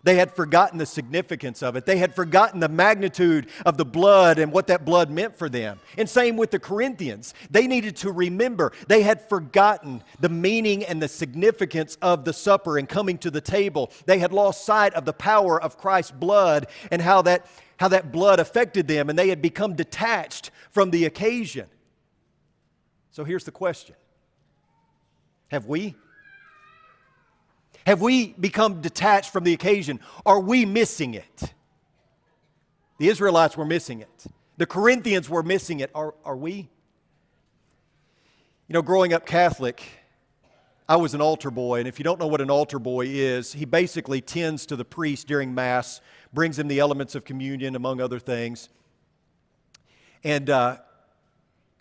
They 0.06 0.18
had 0.18 0.32
forgotten 0.36 0.78
the 0.78 0.86
significance 0.86 1.64
of 1.64 1.76
it. 1.76 1.88
They 1.88 1.98
had 1.98 2.14
forgotten 2.14 2.60
the 2.60 2.70
magnitude 2.70 3.48
of 3.66 3.76
the 3.76 3.86
blood 3.86 4.38
and 4.38 4.52
what 4.52 4.68
that 4.68 4.86
blood 4.86 5.10
meant 5.10 5.36
for 5.36 5.50
them. 5.50 5.80
And 5.98 6.08
same 6.08 6.38
with 6.38 6.52
the 6.52 6.60
Corinthians. 6.60 7.34
They 7.50 7.66
needed 7.66 7.96
to 7.98 8.12
remember. 8.12 8.72
They 8.88 9.02
had 9.02 9.28
forgotten 9.28 10.04
the 10.20 10.30
meaning 10.30 10.86
and 10.86 11.02
the 11.02 11.08
significance 11.08 11.98
of 12.04 12.24
the 12.24 12.34
supper 12.34 12.78
and 12.78 12.88
coming 12.88 13.18
to 13.18 13.32
the 13.32 13.42
table. 13.42 13.90
They 14.06 14.20
had 14.20 14.32
lost 14.32 14.64
sight 14.64 14.94
of 14.94 15.06
the 15.06 15.14
power 15.14 15.60
of 15.60 15.80
Christ's 15.80 16.12
blood 16.12 16.68
and 16.92 17.02
how 17.02 17.24
that, 17.24 17.48
how 17.78 17.88
that 17.88 18.12
blood 18.12 18.40
affected 18.40 18.88
them, 18.88 19.10
and 19.10 19.18
they 19.18 19.30
had 19.30 19.42
become 19.42 19.74
detached 19.74 20.52
from 20.70 20.92
the 20.92 21.06
occasion. 21.06 21.66
So 23.10 23.24
here's 23.24 23.44
the 23.44 23.52
question 23.52 23.96
Have 25.48 25.66
we? 25.66 25.96
Have 27.86 28.02
we 28.02 28.34
become 28.34 28.82
detached 28.82 29.32
from 29.32 29.44
the 29.44 29.54
occasion? 29.54 30.00
Are 30.26 30.40
we 30.40 30.66
missing 30.66 31.14
it? 31.14 31.54
The 32.98 33.10
Israelites 33.10 33.56
were 33.56 33.66
missing 33.66 34.02
it. 34.02 34.26
The 34.58 34.66
Corinthians 34.66 35.30
were 35.30 35.44
missing 35.44 35.82
it. 35.82 35.92
Are, 35.94 36.16
are 36.24 36.36
we? 36.36 36.70
You 38.68 38.74
know, 38.74 38.82
growing 38.82 39.14
up 39.14 39.26
Catholic, 39.28 39.84
I 40.90 40.96
was 40.96 41.14
an 41.14 41.22
altar 41.22 41.52
boy, 41.52 41.80
and 41.80 41.88
if 41.88 42.00
you 42.00 42.04
don't 42.04 42.20
know 42.20 42.28
what 42.28 42.42
an 42.42 42.50
altar 42.50 42.80
boy 42.80 43.06
is, 43.08 43.54
he 43.54 43.66
basically 43.66 44.22
tends 44.22 44.66
to 44.68 44.76
the 44.76 44.86
priest 44.86 45.28
during 45.28 45.54
Mass, 45.54 46.02
brings 46.34 46.58
him 46.58 46.68
the 46.68 46.80
elements 46.80 47.14
of 47.14 47.26
communion, 47.26 47.76
among 47.76 48.02
other 48.02 48.20
things. 48.20 48.70
And 50.24 50.50
uh, 50.50 50.78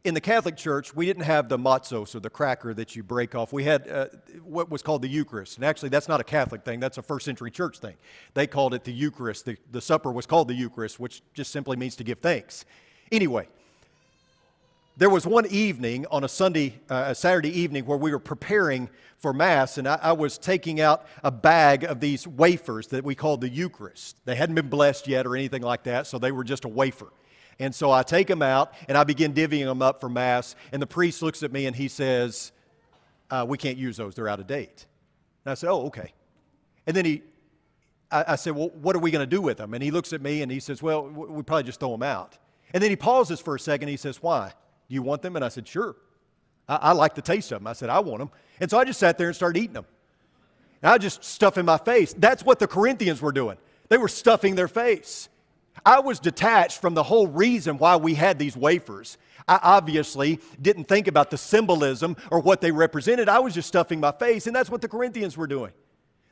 in 0.04 0.12
the 0.12 0.20
Catholic 0.20 0.56
Church, 0.56 0.94
we 0.94 1.06
didn't 1.06 1.22
have 1.22 1.48
the 1.48 1.58
matzos 1.58 2.14
or 2.14 2.20
the 2.20 2.28
cracker 2.28 2.74
that 2.74 2.94
you 2.94 3.02
break 3.02 3.34
off. 3.34 3.54
We 3.54 3.64
had 3.64 3.88
uh, 3.88 4.06
what 4.44 4.70
was 4.70 4.82
called 4.82 5.00
the 5.00 5.08
Eucharist. 5.08 5.56
And 5.56 5.64
actually, 5.64 5.88
that's 5.88 6.08
not 6.08 6.20
a 6.20 6.24
Catholic 6.24 6.62
thing, 6.62 6.78
that's 6.78 6.98
a 6.98 7.02
first 7.02 7.24
century 7.24 7.50
church 7.50 7.78
thing. 7.78 7.94
They 8.34 8.46
called 8.46 8.74
it 8.74 8.84
the 8.84 8.92
Eucharist. 8.92 9.46
The, 9.46 9.56
the 9.72 9.80
supper 9.80 10.12
was 10.12 10.26
called 10.26 10.48
the 10.48 10.54
Eucharist, 10.54 11.00
which 11.00 11.22
just 11.32 11.50
simply 11.50 11.78
means 11.78 11.96
to 11.96 12.04
give 12.04 12.18
thanks. 12.18 12.66
Anyway, 13.10 13.48
there 14.98 15.10
was 15.10 15.26
one 15.26 15.46
evening 15.46 16.04
on 16.10 16.22
a 16.22 16.28
Sunday, 16.28 16.80
uh, 16.90 17.06
a 17.08 17.14
Saturday 17.14 17.58
evening, 17.58 17.86
where 17.86 17.98
we 17.98 18.12
were 18.12 18.18
preparing 18.18 18.90
for 19.18 19.32
Mass, 19.32 19.78
and 19.78 19.88
I, 19.88 19.98
I, 20.02 20.12
was 20.12 20.36
taking 20.36 20.82
out 20.82 21.06
a 21.22 21.30
bag 21.30 21.82
of 21.84 21.98
these 21.98 22.28
wafers 22.28 22.88
that 22.88 23.02
we 23.04 23.14
called 23.14 23.40
the 23.40 23.48
Eucharist. 23.48 24.16
They 24.26 24.34
hadn't 24.34 24.54
been 24.54 24.68
blessed 24.68 25.08
yet 25.08 25.26
or 25.26 25.34
anything 25.34 25.62
like 25.62 25.84
that, 25.84 26.06
so 26.06 26.18
they 26.18 26.30
were 26.30 26.44
just 26.44 26.66
a 26.66 26.68
wafer. 26.68 27.08
And 27.58 27.74
so 27.74 27.90
I 27.90 28.02
take 28.02 28.26
them 28.26 28.42
out 28.42 28.74
and 28.88 28.98
I 28.98 29.04
begin 29.04 29.32
divvying 29.32 29.64
them 29.64 29.82
up 29.82 30.00
for 30.00 30.08
Mass, 30.08 30.56
and 30.72 30.80
the 30.82 30.86
priest 30.86 31.22
looks 31.22 31.42
at 31.42 31.52
me 31.52 31.66
and 31.66 31.76
he 31.76 31.88
says, 31.88 32.52
uh, 33.30 33.44
We 33.48 33.58
can't 33.58 33.78
use 33.78 33.96
those, 33.96 34.14
they're 34.14 34.28
out 34.28 34.40
of 34.40 34.46
date. 34.46 34.86
And 35.44 35.52
I 35.52 35.54
said, 35.54 35.70
Oh, 35.70 35.86
okay. 35.86 36.12
And 36.86 36.96
then 36.96 37.04
he, 37.04 37.22
I, 38.10 38.24
I 38.28 38.36
said, 38.36 38.54
Well, 38.54 38.70
what 38.80 38.96
are 38.96 39.00
we 39.00 39.10
going 39.10 39.28
to 39.28 39.36
do 39.36 39.40
with 39.40 39.58
them? 39.58 39.74
And 39.74 39.82
he 39.82 39.90
looks 39.90 40.12
at 40.12 40.22
me 40.22 40.42
and 40.42 40.50
he 40.50 40.60
says, 40.60 40.82
Well, 40.82 41.06
we 41.06 41.42
probably 41.42 41.64
just 41.64 41.80
throw 41.80 41.92
them 41.92 42.02
out. 42.02 42.38
And 42.72 42.82
then 42.82 42.90
he 42.90 42.96
pauses 42.96 43.40
for 43.40 43.54
a 43.54 43.60
second. 43.60 43.88
He 43.88 43.96
says, 43.96 44.22
Why? 44.22 44.52
Do 44.88 44.94
you 44.94 45.02
want 45.02 45.22
them? 45.22 45.36
And 45.36 45.44
I 45.44 45.48
said, 45.48 45.66
Sure. 45.66 45.96
I, 46.68 46.76
I 46.76 46.92
like 46.92 47.14
the 47.14 47.22
taste 47.22 47.52
of 47.52 47.60
them. 47.60 47.66
I 47.66 47.72
said, 47.72 47.88
I 47.88 48.00
want 48.00 48.18
them. 48.18 48.30
And 48.60 48.70
so 48.70 48.78
I 48.78 48.84
just 48.84 49.00
sat 49.00 49.18
there 49.18 49.28
and 49.28 49.36
started 49.36 49.58
eating 49.58 49.74
them. 49.74 49.86
And 50.82 50.92
I 50.92 50.98
just 50.98 51.24
stuff 51.24 51.56
in 51.56 51.64
my 51.64 51.78
face. 51.78 52.14
That's 52.16 52.44
what 52.44 52.58
the 52.58 52.66
Corinthians 52.66 53.22
were 53.22 53.32
doing. 53.32 53.56
They 53.88 53.98
were 53.98 54.08
stuffing 54.08 54.54
their 54.54 54.68
face. 54.68 55.28
I 55.84 56.00
was 56.00 56.18
detached 56.18 56.80
from 56.80 56.94
the 56.94 57.02
whole 57.02 57.26
reason 57.26 57.78
why 57.78 57.96
we 57.96 58.14
had 58.14 58.38
these 58.38 58.56
wafers. 58.56 59.18
I 59.46 59.58
obviously 59.62 60.40
didn't 60.60 60.88
think 60.88 61.06
about 61.06 61.30
the 61.30 61.36
symbolism 61.38 62.16
or 62.30 62.40
what 62.40 62.60
they 62.60 62.72
represented. 62.72 63.28
I 63.28 63.40
was 63.40 63.54
just 63.54 63.68
stuffing 63.68 64.00
my 64.00 64.12
face, 64.12 64.46
and 64.46 64.56
that's 64.56 64.70
what 64.70 64.80
the 64.80 64.88
Corinthians 64.88 65.36
were 65.36 65.46
doing. 65.46 65.72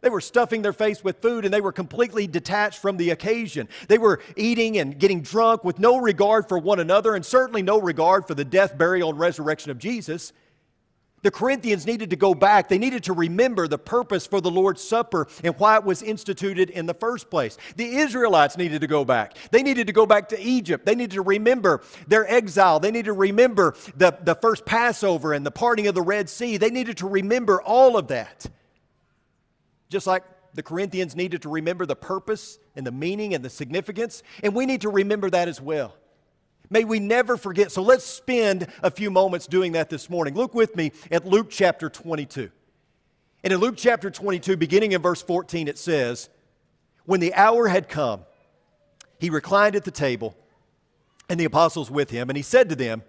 They 0.03 0.11
were 0.11 0.21
stuffing 0.21 0.63
their 0.63 0.73
face 0.73 1.05
with 1.05 1.23
food 1.23 1.45
and 1.45 1.55
they 1.55 1.61
were 1.61 1.73
completely 1.73 2.27
detached 2.27 2.81
from 2.81 2.97
the 2.97 3.11
occasion. 3.11 3.69
They 3.87 3.99
were 3.99 4.21
eating 4.37 4.79
and 4.79 4.99
getting 4.99 5.23
drunk 5.23 5.63
with 5.63 5.79
no 5.79 5.99
regard 5.99 6.49
for 6.49 6.59
one 6.59 6.81
another 6.81 7.15
and 7.15 7.25
certainly 7.25 7.63
no 7.63 7.81
regard 7.81 8.27
for 8.27 8.35
the 8.35 8.45
death, 8.45 8.77
burial, 8.77 9.11
and 9.11 9.19
resurrection 9.19 9.71
of 9.71 9.79
Jesus. 9.79 10.33
The 11.23 11.31
Corinthians 11.31 11.87
needed 11.87 12.11
to 12.11 12.17
go 12.17 12.35
back. 12.35 12.69
They 12.69 12.79
needed 12.79 13.05
to 13.05 13.13
remember 13.13 13.69
the 13.69 13.79
purpose 13.79 14.27
for 14.27 14.41
the 14.41 14.51
Lord's 14.51 14.83
Supper 14.83 15.29
and 15.45 15.57
why 15.57 15.77
it 15.77 15.85
was 15.85 16.03
instituted 16.03 16.69
in 16.69 16.87
the 16.87 16.95
first 16.95 17.31
place. 17.31 17.57
The 17.77 17.97
Israelites 17.97 18.59
needed 18.59 18.81
to 18.81 18.89
go 18.89 19.05
back. 19.05 19.37
They 19.53 19.63
needed 19.63 19.87
to 19.87 19.93
go 19.93 20.05
back 20.05 20.29
to 20.31 20.41
Egypt. 20.41 20.85
They 20.85 20.97
needed 20.97 21.13
to 21.13 21.23
remember 21.23 21.83
their 22.09 22.29
exile. 22.29 22.81
They 22.81 22.91
needed 22.91 23.07
to 23.07 23.13
remember 23.13 23.77
the, 23.97 24.19
the 24.21 24.35
first 24.35 24.67
Passover 24.67 25.33
and 25.33 25.47
the 25.47 25.53
parting 25.53 25.87
of 25.87 25.95
the 25.95 26.03
Red 26.03 26.29
Sea. 26.29 26.57
They 26.57 26.71
needed 26.71 26.97
to 26.99 27.09
remember 27.09 27.63
all 27.63 27.97
of 27.97 28.09
that. 28.09 28.47
Just 29.89 30.09
like 30.09 30.25
the 30.55 30.63
Corinthians 30.63 31.15
needed 31.15 31.43
to 31.43 31.49
remember 31.49 31.87
the 31.87 31.97
purpose 31.97 32.59
and 32.75 32.85
the 32.85 32.93
meaning 32.93 33.33
and 33.33 33.45
the 33.45 33.51
significance, 33.51 34.23
and 34.43 34.55
we 34.55 34.67
need 34.67 34.81
to 34.81 34.89
remember 34.89 35.31
that 35.31 35.49
as 35.49 35.61
well. 35.61 35.95
May 36.73 36.85
we 36.85 37.01
never 37.01 37.37
forget. 37.37 37.71
So 37.71 37.83
let's 37.83 38.05
spend 38.05 38.67
a 38.83 38.91
few 38.91 39.11
moments 39.11 39.47
doing 39.47 39.73
that 39.73 39.91
this 39.91 40.09
morning. 40.09 40.35
Look 40.35 40.55
with 40.55 40.75
me 40.75 40.93
at 41.11 41.27
Luke 41.27 41.49
chapter 41.51 41.91
22. 41.91 42.51
And 43.45 43.53
in 43.53 43.61
Luke 43.61 43.75
chapter 43.77 44.11
22, 44.11 44.57
beginning 44.57 44.93
in 44.93 45.03
verse 45.03 45.21
14, 45.21 45.69
it 45.69 45.77
says, 45.77 46.31
When 47.05 47.21
the 47.21 47.35
hour 47.35 47.69
had 47.69 47.91
come, 47.91 48.23
he 49.19 49.29
reclined 49.29 49.77
at 49.77 49.85
the 49.85 49.91
table, 49.91 50.35
and 51.29 51.39
the 51.39 51.45
apostles 51.45 51.91
with 51.91 52.09
him, 52.09 52.31
and 52.31 52.39
he 52.39 52.43
said 52.43 52.71
to 52.71 52.75
them, 52.75 53.03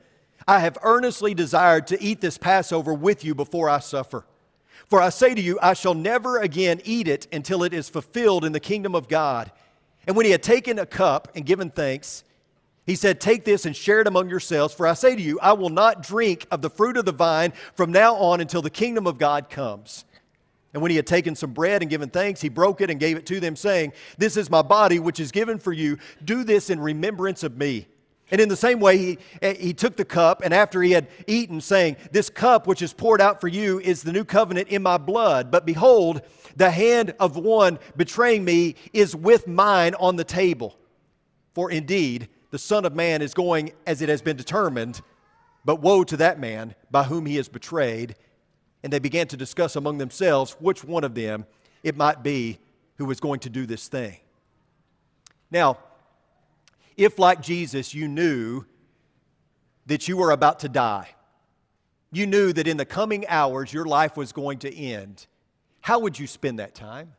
I 0.46 0.60
have 0.60 0.77
earnestly 0.84 1.34
desired 1.34 1.88
to 1.88 2.03
eat 2.03 2.20
this 2.20 2.38
Passover 2.38 2.93
with 2.93 3.24
you 3.24 3.34
before 3.34 3.70
I 3.70 3.79
suffer. 3.79 4.25
For 4.89 5.01
I 5.01 5.08
say 5.08 5.34
to 5.34 5.41
you, 5.41 5.58
I 5.62 5.74
shall 5.74 5.93
never 5.93 6.38
again 6.38 6.82
eat 6.84 7.08
it 7.08 7.27
until 7.32 7.63
it 7.63 7.74
is 7.74 7.88
fulfilled 7.88 8.43
in 8.43 8.51
the 8.51 8.60
kingdom 8.60 8.93
of 8.93 9.08
God. 9.08 9.53
And 10.05 10.17
when 10.17 10.25
he 10.25 10.34
had 10.34 10.43
taken 10.43 10.79
a 10.79 10.86
cup 10.86 11.29
and 11.34 11.46
given 11.46 11.70
thanks, 11.70 12.25
he 12.85 12.95
said, 12.95 13.21
Take 13.21 13.45
this 13.45 13.65
and 13.65 13.75
share 13.75 14.01
it 14.01 14.07
among 14.07 14.29
yourselves, 14.29 14.73
for 14.73 14.87
I 14.87 14.93
say 14.93 15.15
to 15.15 15.21
you, 15.21 15.39
I 15.39 15.53
will 15.53 15.69
not 15.69 16.03
drink 16.03 16.45
of 16.51 16.61
the 16.61 16.69
fruit 16.69 16.97
of 16.97 17.05
the 17.05 17.11
vine 17.11 17.53
from 17.75 17.91
now 17.91 18.15
on 18.15 18.41
until 18.41 18.61
the 18.61 18.69
kingdom 18.69 19.07
of 19.07 19.17
God 19.17 19.49
comes. 19.49 20.05
And 20.73 20.81
when 20.81 20.89
he 20.89 20.97
had 20.97 21.07
taken 21.07 21.35
some 21.35 21.53
bread 21.53 21.81
and 21.81 21.89
given 21.89 22.09
thanks, 22.09 22.41
he 22.41 22.49
broke 22.49 22.81
it 22.81 22.89
and 22.89 22.99
gave 22.99 23.15
it 23.15 23.25
to 23.27 23.39
them, 23.39 23.55
saying, 23.55 23.93
This 24.17 24.37
is 24.37 24.49
my 24.49 24.61
body, 24.63 24.99
which 24.99 25.19
is 25.19 25.31
given 25.31 25.59
for 25.59 25.71
you. 25.71 25.97
Do 26.25 26.43
this 26.43 26.69
in 26.69 26.79
remembrance 26.79 27.43
of 27.43 27.57
me. 27.57 27.87
And 28.31 28.41
in 28.41 28.49
the 28.49 28.55
same 28.55 28.79
way, 28.79 28.97
he, 28.97 29.17
eh, 29.43 29.53
he 29.53 29.73
took 29.73 29.95
the 29.95 30.05
cup, 30.05 30.41
and 30.43 30.53
after 30.53 30.81
he 30.81 30.91
had 30.91 31.07
eaten, 31.27 31.61
saying, 31.61 31.97
This 32.11 32.29
cup 32.31 32.65
which 32.65 32.81
is 32.81 32.91
poured 32.91 33.21
out 33.21 33.39
for 33.39 33.47
you 33.47 33.79
is 33.79 34.01
the 34.01 34.11
new 34.11 34.25
covenant 34.25 34.69
in 34.69 34.81
my 34.81 34.97
blood. 34.97 35.51
But 35.51 35.65
behold, 35.65 36.23
the 36.55 36.71
hand 36.71 37.13
of 37.19 37.37
one 37.37 37.77
betraying 37.95 38.43
me 38.43 38.75
is 38.91 39.15
with 39.15 39.47
mine 39.47 39.93
on 39.99 40.15
the 40.15 40.23
table. 40.23 40.75
For 41.53 41.69
indeed, 41.69 42.29
the 42.53 42.60
Son 42.60 42.86
of 42.86 42.93
Man 42.93 43.24
is 43.24 43.33
going 43.33 43.72
as 43.88 44.03
it 44.03 44.10
has 44.10 44.22
been 44.22 44.38
determined, 44.38 45.01
but 45.65 45.81
woe 45.81 46.03
to 46.03 46.17
that 46.17 46.39
man 46.39 46.75
by 46.91 47.01
whom 47.01 47.25
he 47.25 47.39
is 47.39 47.50
betrayed. 47.50 48.13
And 48.83 48.93
they 48.93 49.00
began 49.00 49.27
to 49.29 49.38
discuss 49.38 49.75
among 49.75 49.98
themselves 49.98 50.55
which 50.60 50.83
one 50.83 51.03
of 51.03 51.15
them 51.15 51.48
it 51.81 51.98
might 51.98 52.22
be 52.22 52.60
who 52.98 53.05
was 53.05 53.19
going 53.19 53.39
to 53.39 53.50
do 53.50 53.65
this 53.65 53.88
thing. 53.88 54.17
Now, 55.50 55.79
if, 56.95 57.17
like 57.17 57.41
Jesus, 57.41 57.95
you 57.95 58.07
knew 58.07 58.65
that 59.88 60.07
you 60.07 60.15
were 60.15 60.29
about 60.29 60.60
to 60.60 60.69
die, 60.69 61.10
you 62.12 62.27
knew 62.27 62.53
that 62.53 62.67
in 62.67 62.77
the 62.77 62.86
coming 62.86 63.25
hours 63.29 63.74
your 63.74 63.86
life 63.86 64.15
was 64.15 64.31
going 64.31 64.60
to 64.60 64.72
end, 64.72 65.25
how 65.81 65.98
would 65.98 66.19
you 66.19 66.27
spend 66.27 66.60
that 66.60 66.75
time? 66.75 67.13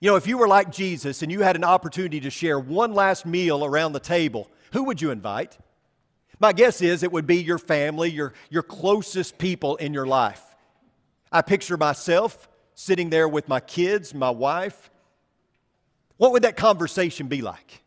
You 0.00 0.10
know, 0.10 0.16
if 0.16 0.26
you 0.26 0.38
were 0.38 0.48
like 0.48 0.70
Jesus 0.70 1.22
and 1.22 1.32
you 1.32 1.40
had 1.40 1.56
an 1.56 1.64
opportunity 1.64 2.20
to 2.20 2.30
share 2.30 2.58
one 2.58 2.92
last 2.92 3.26
meal 3.26 3.64
around 3.64 3.92
the 3.92 4.00
table, 4.00 4.48
who 4.72 4.84
would 4.84 5.02
you 5.02 5.10
invite? 5.10 5.58
My 6.38 6.52
guess 6.52 6.80
is 6.82 7.02
it 7.02 7.10
would 7.10 7.26
be 7.26 7.42
your 7.42 7.58
family, 7.58 8.10
your, 8.10 8.32
your 8.48 8.62
closest 8.62 9.38
people 9.38 9.76
in 9.76 9.92
your 9.92 10.06
life. 10.06 10.42
I 11.32 11.42
picture 11.42 11.76
myself 11.76 12.48
sitting 12.74 13.10
there 13.10 13.28
with 13.28 13.48
my 13.48 13.58
kids, 13.58 14.14
my 14.14 14.30
wife. 14.30 14.90
What 16.16 16.32
would 16.32 16.42
that 16.44 16.56
conversation 16.56 17.26
be 17.26 17.42
like? 17.42 17.82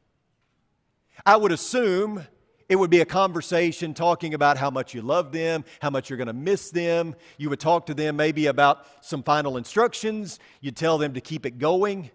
I 1.26 1.38
would 1.38 1.54
assume 1.54 2.28
it 2.72 2.80
would 2.80 2.90
be 2.90 3.02
a 3.02 3.06
conversation 3.06 3.94
talking 3.94 4.34
about 4.34 4.56
how 4.56 4.70
much 4.70 4.94
you 4.94 5.02
love 5.02 5.34
them, 5.34 5.66
how 5.82 5.90
much 5.90 6.10
you're 6.10 6.16
going 6.16 6.28
to 6.28 6.34
miss 6.34 6.70
them. 6.70 7.18
You 7.38 7.50
would 7.50 7.60
talk 7.60 7.88
to 7.88 7.94
them 7.94 8.16
maybe 8.16 8.46
about 8.46 8.86
some 9.02 9.24
final 9.24 9.58
instructions. 9.58 10.40
You'd 10.62 10.78
tell 10.78 10.98
them 10.98 11.16
to 11.16 11.20
keep 11.20 11.46
it 11.46 11.60
going, 11.60 12.12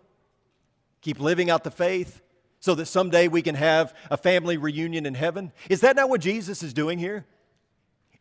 keep 1.03 1.21
living 1.21 1.51
out 1.51 1.63
the 1.63 1.71
faith, 1.71 2.23
so 2.59 2.75
that 2.77 2.87
someday 2.87 3.29
we 3.29 3.43
can 3.43 3.55
have 3.55 3.95
a 4.11 4.17
family 4.17 4.57
reunion 4.57 5.05
in 5.05 5.13
heaven. 5.13 5.53
Is 5.69 5.83
that 5.83 5.95
not 5.95 6.09
what 6.09 6.23
Jesus 6.23 6.63
is 6.63 6.73
doing 6.73 6.99
here? 6.99 7.27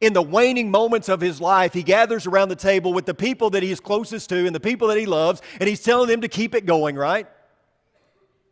In 0.01 0.11
the 0.11 0.21
waning 0.21 0.69
moments 0.69 1.07
of 1.07 1.21
his 1.21 1.39
life, 1.39 1.71
he 1.71 1.83
gathers 1.83 2.27
around 2.27 2.49
the 2.49 2.57
table 2.57 2.91
with 2.91 3.05
the 3.05 3.13
people 3.13 3.51
that 3.51 3.63
he 3.63 3.71
is 3.71 3.79
closest 3.79 4.27
to 4.27 4.45
and 4.45 4.53
the 4.53 4.59
people 4.59 4.89
that 4.89 4.97
he 4.97 5.05
loves, 5.05 5.41
and 5.57 5.69
he's 5.69 5.81
telling 5.81 6.09
them 6.09 6.19
to 6.19 6.27
keep 6.27 6.53
it 6.53 6.65
going, 6.65 6.97
right? 6.97 7.29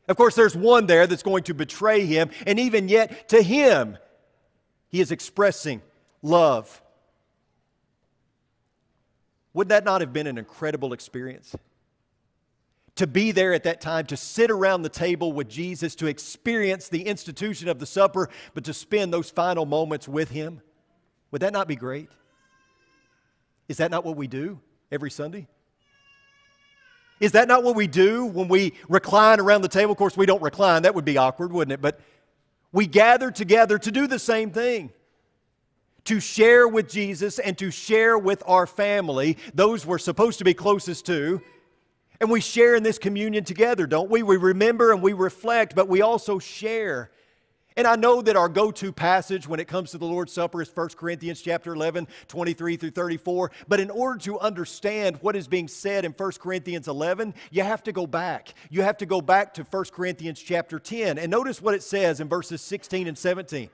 Of 0.07 0.17
course, 0.17 0.36
there's 0.36 0.55
one 0.55 0.86
there 0.86 1.07
that's 1.07 1.24
going 1.24 1.43
to 1.43 1.53
betray 1.53 2.05
him, 2.05 2.29
and 2.45 2.60
even 2.60 2.89
yet 2.89 3.29
to 3.29 3.41
him, 3.41 3.98
he 4.89 5.00
is 5.00 5.12
expressing 5.12 5.81
love. 6.22 6.81
Would 9.53 9.69
that 9.69 9.86
not 9.86 10.01
have 10.01 10.12
been 10.12 10.27
an 10.27 10.38
incredible 10.38 10.93
experience? 10.93 11.55
To 12.98 13.07
be 13.07 13.31
there 13.31 13.53
at 13.53 13.63
that 13.63 13.81
time, 13.81 14.05
to 14.07 14.17
sit 14.17 14.51
around 14.51 14.81
the 14.81 14.89
table 14.89 15.31
with 15.31 15.50
Jesus, 15.50 15.95
to 15.95 16.07
experience 16.07 16.89
the 16.89 17.03
institution 17.03 17.67
of 17.67 17.79
the 17.79 17.86
supper, 17.86 18.29
but 18.53 18.65
to 18.65 18.74
spend 18.74 19.13
those 19.13 19.29
final 19.29 19.65
moments 19.65 20.07
with 20.07 20.29
him. 20.29 20.62
Would 21.31 21.41
that 21.41 21.53
not 21.53 21.67
be 21.67 21.75
great? 21.75 22.10
Is 23.67 23.77
that 23.77 23.89
not 23.89 24.05
what 24.05 24.15
we 24.15 24.27
do 24.27 24.60
every 24.91 25.10
Sunday? 25.10 25.48
Is 27.20 27.34
that 27.34 27.48
not 27.48 27.63
what 27.63 27.75
we 27.75 27.88
do 27.88 28.25
when 28.25 28.48
we 28.48 28.74
recline 28.89 29.39
around 29.39 29.62
the 29.62 29.67
table? 29.67 29.91
Of 29.91 29.98
course, 29.98 30.17
we 30.17 30.25
don't 30.25 30.41
recline. 30.41 30.84
That 30.84 30.96
would 30.96 31.05
be 31.05 31.17
awkward, 31.17 31.53
wouldn't 31.53 31.74
it? 31.74 31.82
But 31.82 32.00
we 32.72 32.88
gather 32.88 33.32
together 33.32 33.77
to 33.77 33.91
do 33.91 34.08
the 34.08 34.20
same 34.20 34.51
thing 34.51 34.91
to 36.05 36.20
share 36.20 36.67
with 36.67 36.89
Jesus 36.89 37.39
and 37.39 37.58
to 37.58 37.72
share 37.72 38.17
with 38.17 38.43
our 38.46 38.67
family, 38.67 39.38
those 39.53 39.86
we're 39.86 39.98
supposed 39.98 40.38
to 40.39 40.43
be 40.43 40.53
closest 40.53 41.05
to. 41.05 41.41
And 42.20 42.29
we 42.29 42.41
share 42.41 42.75
in 42.75 42.84
this 42.84 42.98
communion 42.98 43.43
together, 43.43 43.88
don't 43.88 44.10
we? 44.10 44.24
We 44.24 44.38
remember 44.38 44.91
and 44.91 45.01
we 45.01 45.13
reflect, 45.13 45.75
but 45.75 45.88
we 45.88 46.01
also 46.01 46.39
share. 46.39 47.12
And 47.75 47.87
I 47.87 47.95
know 47.95 48.21
that 48.21 48.35
our 48.35 48.49
go-to 48.49 48.91
passage 48.91 49.47
when 49.47 49.59
it 49.59 49.67
comes 49.67 49.91
to 49.91 49.97
the 49.97 50.05
Lord's 50.05 50.31
Supper 50.31 50.61
is 50.61 50.71
1 50.73 50.89
Corinthians 50.89 51.41
chapter 51.41 51.73
11, 51.73 52.07
23 52.27 52.77
through 52.77 52.91
34. 52.91 53.51
But 53.67 53.79
in 53.79 53.89
order 53.89 54.19
to 54.19 54.39
understand 54.39 55.17
what 55.21 55.35
is 55.35 55.47
being 55.47 55.67
said 55.67 56.05
in 56.05 56.11
1 56.11 56.31
Corinthians 56.33 56.87
11, 56.87 57.33
you 57.51 57.63
have 57.63 57.83
to 57.83 57.91
go 57.91 58.05
back. 58.05 58.53
You 58.69 58.83
have 58.83 58.97
to 58.97 59.05
go 59.05 59.21
back 59.21 59.53
to 59.55 59.63
1 59.63 59.85
Corinthians 59.85 60.39
chapter 60.39 60.79
10. 60.79 61.17
And 61.17 61.31
notice 61.31 61.61
what 61.61 61.73
it 61.73 61.83
says 61.83 62.19
in 62.19 62.27
verses 62.29 62.61
16 62.61 63.07
and 63.07 63.17
17. 63.17 63.69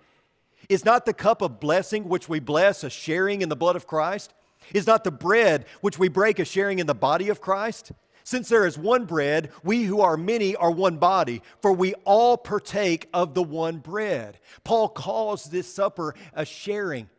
Is 0.69 0.85
not 0.85 1.05
the 1.05 1.13
cup 1.13 1.41
of 1.41 1.59
blessing 1.59 2.07
which 2.07 2.29
we 2.29 2.39
bless 2.39 2.83
a 2.83 2.89
sharing 2.89 3.41
in 3.41 3.49
the 3.49 3.55
blood 3.55 3.75
of 3.75 3.87
Christ? 3.87 4.33
Is 4.73 4.87
not 4.87 5.03
the 5.03 5.11
bread 5.11 5.65
which 5.81 5.97
we 5.97 6.09
break 6.09 6.39
a 6.39 6.45
sharing 6.45 6.79
in 6.79 6.87
the 6.87 6.93
body 6.93 7.29
of 7.29 7.41
Christ? 7.41 7.91
Since 8.29 8.47
there 8.47 8.67
is 8.67 8.77
one 8.77 9.05
bread, 9.05 9.49
we 9.63 9.85
who 9.85 10.01
are 10.01 10.15
many 10.15 10.55
are 10.55 10.69
one 10.69 10.97
body, 10.97 11.41
for 11.63 11.73
we 11.73 11.95
all 12.05 12.37
partake 12.37 13.09
of 13.11 13.33
the 13.33 13.41
one 13.41 13.79
bread. 13.79 14.37
Paul 14.63 14.87
calls 14.87 15.45
this 15.45 15.67
supper 15.67 16.13
a 16.35 16.45
sharing. 16.45 17.09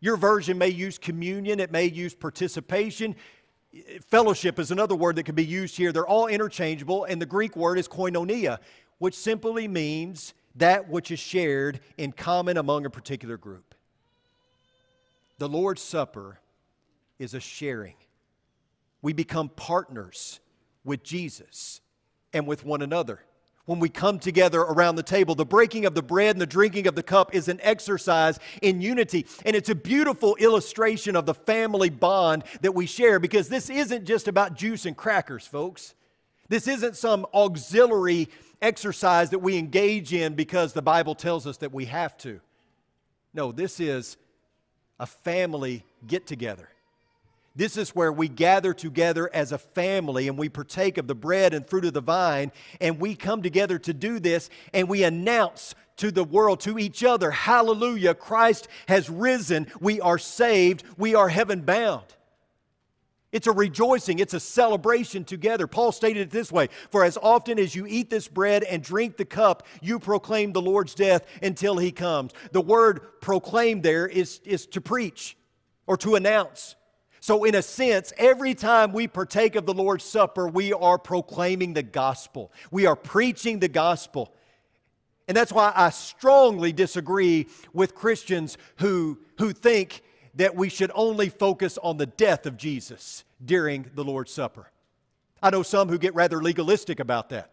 Your 0.00 0.16
version 0.16 0.58
may 0.58 0.70
use 0.70 0.98
communion, 0.98 1.60
it 1.60 1.70
may 1.70 1.84
use 1.84 2.12
participation. 2.12 3.14
Fellowship 4.08 4.58
is 4.58 4.72
another 4.72 4.96
word 4.96 5.14
that 5.14 5.22
can 5.22 5.36
be 5.36 5.46
used 5.46 5.76
here. 5.76 5.92
They're 5.92 6.04
all 6.04 6.26
interchangeable, 6.26 7.04
and 7.04 7.22
the 7.22 7.26
Greek 7.26 7.54
word 7.54 7.78
is 7.78 7.86
koinonia, 7.86 8.58
which 8.98 9.14
simply 9.14 9.68
means 9.68 10.34
that 10.56 10.88
which 10.88 11.12
is 11.12 11.20
shared 11.20 11.78
in 11.98 12.10
common 12.10 12.56
among 12.56 12.84
a 12.84 12.90
particular 12.90 13.36
group. 13.36 13.76
The 15.38 15.48
Lord's 15.48 15.82
Supper 15.82 16.40
is 17.16 17.32
a 17.32 17.38
sharing. 17.38 17.94
We 19.02 19.12
become 19.12 19.50
partners 19.50 20.40
with 20.84 21.02
Jesus 21.02 21.80
and 22.32 22.46
with 22.46 22.64
one 22.64 22.82
another. 22.82 23.20
When 23.64 23.80
we 23.80 23.90
come 23.90 24.18
together 24.18 24.60
around 24.60 24.96
the 24.96 25.02
table, 25.02 25.34
the 25.34 25.44
breaking 25.44 25.84
of 25.84 25.94
the 25.94 26.02
bread 26.02 26.34
and 26.34 26.40
the 26.40 26.46
drinking 26.46 26.86
of 26.86 26.94
the 26.94 27.02
cup 27.02 27.34
is 27.34 27.48
an 27.48 27.60
exercise 27.62 28.38
in 28.62 28.80
unity. 28.80 29.26
And 29.44 29.54
it's 29.54 29.68
a 29.68 29.74
beautiful 29.74 30.36
illustration 30.36 31.14
of 31.16 31.26
the 31.26 31.34
family 31.34 31.90
bond 31.90 32.44
that 32.62 32.74
we 32.74 32.86
share 32.86 33.18
because 33.18 33.50
this 33.50 33.68
isn't 33.68 34.06
just 34.06 34.26
about 34.26 34.54
juice 34.54 34.86
and 34.86 34.96
crackers, 34.96 35.46
folks. 35.46 35.94
This 36.48 36.66
isn't 36.66 36.96
some 36.96 37.26
auxiliary 37.34 38.30
exercise 38.62 39.30
that 39.30 39.40
we 39.40 39.58
engage 39.58 40.14
in 40.14 40.34
because 40.34 40.72
the 40.72 40.80
Bible 40.80 41.14
tells 41.14 41.46
us 41.46 41.58
that 41.58 41.72
we 41.72 41.84
have 41.84 42.16
to. 42.18 42.40
No, 43.34 43.52
this 43.52 43.80
is 43.80 44.16
a 44.98 45.06
family 45.06 45.84
get 46.06 46.26
together. 46.26 46.70
This 47.58 47.76
is 47.76 47.90
where 47.90 48.12
we 48.12 48.28
gather 48.28 48.72
together 48.72 49.28
as 49.34 49.50
a 49.50 49.58
family 49.58 50.28
and 50.28 50.38
we 50.38 50.48
partake 50.48 50.96
of 50.96 51.08
the 51.08 51.14
bread 51.16 51.52
and 51.52 51.68
fruit 51.68 51.86
of 51.86 51.92
the 51.92 52.00
vine, 52.00 52.52
and 52.80 53.00
we 53.00 53.16
come 53.16 53.42
together 53.42 53.80
to 53.80 53.92
do 53.92 54.20
this 54.20 54.48
and 54.72 54.88
we 54.88 55.02
announce 55.02 55.74
to 55.96 56.12
the 56.12 56.22
world, 56.22 56.60
to 56.60 56.78
each 56.78 57.02
other, 57.02 57.32
Hallelujah, 57.32 58.14
Christ 58.14 58.68
has 58.86 59.10
risen. 59.10 59.66
We 59.80 60.00
are 60.00 60.18
saved. 60.18 60.84
We 60.96 61.16
are 61.16 61.28
heaven 61.28 61.62
bound. 61.62 62.04
It's 63.32 63.48
a 63.48 63.52
rejoicing, 63.52 64.20
it's 64.20 64.34
a 64.34 64.40
celebration 64.40 65.24
together. 65.24 65.66
Paul 65.66 65.90
stated 65.90 66.28
it 66.28 66.30
this 66.30 66.52
way 66.52 66.68
For 66.90 67.04
as 67.04 67.18
often 67.20 67.58
as 67.58 67.74
you 67.74 67.86
eat 67.88 68.08
this 68.08 68.28
bread 68.28 68.62
and 68.62 68.84
drink 68.84 69.16
the 69.16 69.24
cup, 69.24 69.66
you 69.82 69.98
proclaim 69.98 70.52
the 70.52 70.62
Lord's 70.62 70.94
death 70.94 71.26
until 71.42 71.76
he 71.76 71.90
comes. 71.90 72.30
The 72.52 72.60
word 72.60 73.20
proclaim 73.20 73.80
there 73.80 74.06
is, 74.06 74.40
is 74.44 74.64
to 74.66 74.80
preach 74.80 75.36
or 75.88 75.96
to 75.96 76.14
announce. 76.14 76.76
So, 77.28 77.44
in 77.44 77.54
a 77.54 77.60
sense, 77.60 78.10
every 78.16 78.54
time 78.54 78.94
we 78.94 79.06
partake 79.06 79.54
of 79.54 79.66
the 79.66 79.74
Lord's 79.74 80.02
Supper, 80.04 80.48
we 80.48 80.72
are 80.72 80.96
proclaiming 80.96 81.74
the 81.74 81.82
gospel. 81.82 82.50
We 82.70 82.86
are 82.86 82.96
preaching 82.96 83.58
the 83.58 83.68
gospel. 83.68 84.32
And 85.26 85.36
that's 85.36 85.52
why 85.52 85.70
I 85.76 85.90
strongly 85.90 86.72
disagree 86.72 87.48
with 87.74 87.94
Christians 87.94 88.56
who, 88.76 89.18
who 89.36 89.52
think 89.52 90.00
that 90.36 90.56
we 90.56 90.70
should 90.70 90.90
only 90.94 91.28
focus 91.28 91.76
on 91.82 91.98
the 91.98 92.06
death 92.06 92.46
of 92.46 92.56
Jesus 92.56 93.24
during 93.44 93.90
the 93.94 94.04
Lord's 94.04 94.32
Supper. 94.32 94.70
I 95.42 95.50
know 95.50 95.62
some 95.62 95.90
who 95.90 95.98
get 95.98 96.14
rather 96.14 96.42
legalistic 96.42 96.98
about 96.98 97.28
that. 97.28 97.50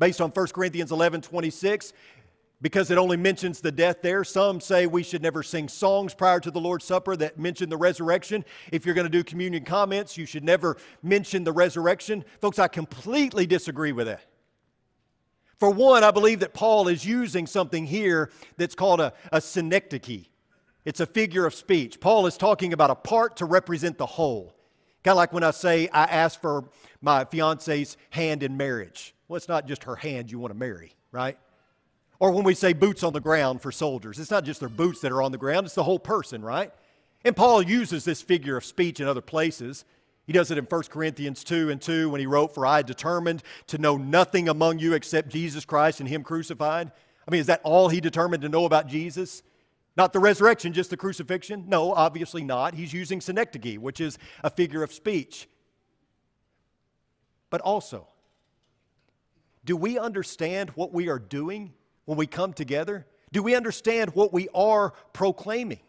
Based 0.00 0.20
on 0.20 0.30
1 0.30 0.46
Corinthians 0.48 0.90
11 0.90 1.20
26, 1.20 1.92
because 2.62 2.90
it 2.90 2.98
only 2.98 3.16
mentions 3.16 3.60
the 3.60 3.72
death 3.72 4.02
there. 4.02 4.24
Some 4.24 4.60
say 4.60 4.86
we 4.86 5.02
should 5.02 5.22
never 5.22 5.42
sing 5.42 5.68
songs 5.68 6.14
prior 6.14 6.40
to 6.40 6.50
the 6.50 6.60
Lord's 6.60 6.84
Supper 6.84 7.16
that 7.16 7.38
mention 7.38 7.68
the 7.68 7.76
resurrection. 7.76 8.44
If 8.72 8.86
you're 8.86 8.94
going 8.94 9.06
to 9.06 9.10
do 9.10 9.22
communion 9.22 9.64
comments, 9.64 10.16
you 10.16 10.26
should 10.26 10.44
never 10.44 10.76
mention 11.02 11.44
the 11.44 11.52
resurrection. 11.52 12.24
Folks, 12.40 12.58
I 12.58 12.68
completely 12.68 13.46
disagree 13.46 13.92
with 13.92 14.06
that. 14.06 14.24
For 15.58 15.70
one, 15.70 16.04
I 16.04 16.10
believe 16.10 16.40
that 16.40 16.54
Paul 16.54 16.88
is 16.88 17.04
using 17.04 17.46
something 17.46 17.86
here 17.86 18.30
that's 18.56 18.74
called 18.74 19.00
a, 19.00 19.12
a 19.32 19.40
synecdoche. 19.40 20.26
It's 20.84 21.00
a 21.00 21.06
figure 21.06 21.46
of 21.46 21.54
speech. 21.54 21.98
Paul 21.98 22.26
is 22.26 22.36
talking 22.36 22.72
about 22.72 22.90
a 22.90 22.94
part 22.94 23.36
to 23.38 23.44
represent 23.44 23.98
the 23.98 24.06
whole. 24.06 24.54
Kind 25.02 25.12
of 25.12 25.16
like 25.16 25.32
when 25.32 25.44
I 25.44 25.50
say, 25.50 25.88
I 25.88 26.04
ask 26.04 26.40
for 26.40 26.68
my 27.00 27.24
fiance's 27.24 27.96
hand 28.10 28.42
in 28.42 28.56
marriage. 28.56 29.14
Well, 29.28 29.36
it's 29.36 29.48
not 29.48 29.66
just 29.66 29.84
her 29.84 29.96
hand 29.96 30.30
you 30.30 30.38
want 30.38 30.52
to 30.52 30.58
marry, 30.58 30.94
right? 31.10 31.38
Or 32.18 32.30
when 32.30 32.44
we 32.44 32.54
say 32.54 32.72
boots 32.72 33.02
on 33.02 33.12
the 33.12 33.20
ground 33.20 33.60
for 33.60 33.70
soldiers, 33.70 34.18
it's 34.18 34.30
not 34.30 34.44
just 34.44 34.60
their 34.60 34.68
boots 34.68 35.00
that 35.00 35.12
are 35.12 35.22
on 35.22 35.32
the 35.32 35.38
ground, 35.38 35.66
it's 35.66 35.74
the 35.74 35.82
whole 35.82 35.98
person, 35.98 36.42
right? 36.42 36.72
And 37.24 37.36
Paul 37.36 37.62
uses 37.62 38.04
this 38.04 38.22
figure 38.22 38.56
of 38.56 38.64
speech 38.64 39.00
in 39.00 39.08
other 39.08 39.20
places. 39.20 39.84
He 40.26 40.32
does 40.32 40.50
it 40.50 40.58
in 40.58 40.64
1 40.64 40.82
Corinthians 40.84 41.44
2 41.44 41.70
and 41.70 41.80
2 41.80 42.08
when 42.10 42.20
he 42.20 42.26
wrote, 42.26 42.54
For 42.54 42.66
I 42.66 42.82
determined 42.82 43.42
to 43.68 43.78
know 43.78 43.96
nothing 43.96 44.48
among 44.48 44.78
you 44.78 44.94
except 44.94 45.28
Jesus 45.28 45.64
Christ 45.64 46.00
and 46.00 46.08
Him 46.08 46.22
crucified. 46.22 46.90
I 47.26 47.30
mean, 47.30 47.40
is 47.40 47.46
that 47.46 47.60
all 47.64 47.88
he 47.88 48.00
determined 48.00 48.42
to 48.42 48.48
know 48.48 48.64
about 48.64 48.86
Jesus? 48.86 49.42
Not 49.96 50.12
the 50.12 50.20
resurrection, 50.20 50.72
just 50.72 50.90
the 50.90 50.96
crucifixion? 50.96 51.64
No, 51.68 51.92
obviously 51.92 52.44
not. 52.44 52.74
He's 52.74 52.92
using 52.92 53.20
synecdoche, 53.20 53.78
which 53.78 54.00
is 54.00 54.18
a 54.44 54.50
figure 54.50 54.82
of 54.82 54.92
speech. 54.92 55.48
But 57.50 57.60
also, 57.62 58.06
do 59.64 59.76
we 59.76 59.98
understand 59.98 60.70
what 60.70 60.92
we 60.92 61.08
are 61.08 61.18
doing 61.18 61.72
when 62.06 62.16
we 62.16 62.26
come 62.26 62.52
together? 62.52 63.06
Do 63.32 63.42
we 63.42 63.54
understand 63.54 64.14
what 64.14 64.32
we 64.32 64.48
are 64.54 64.94
proclaiming? 65.12 65.80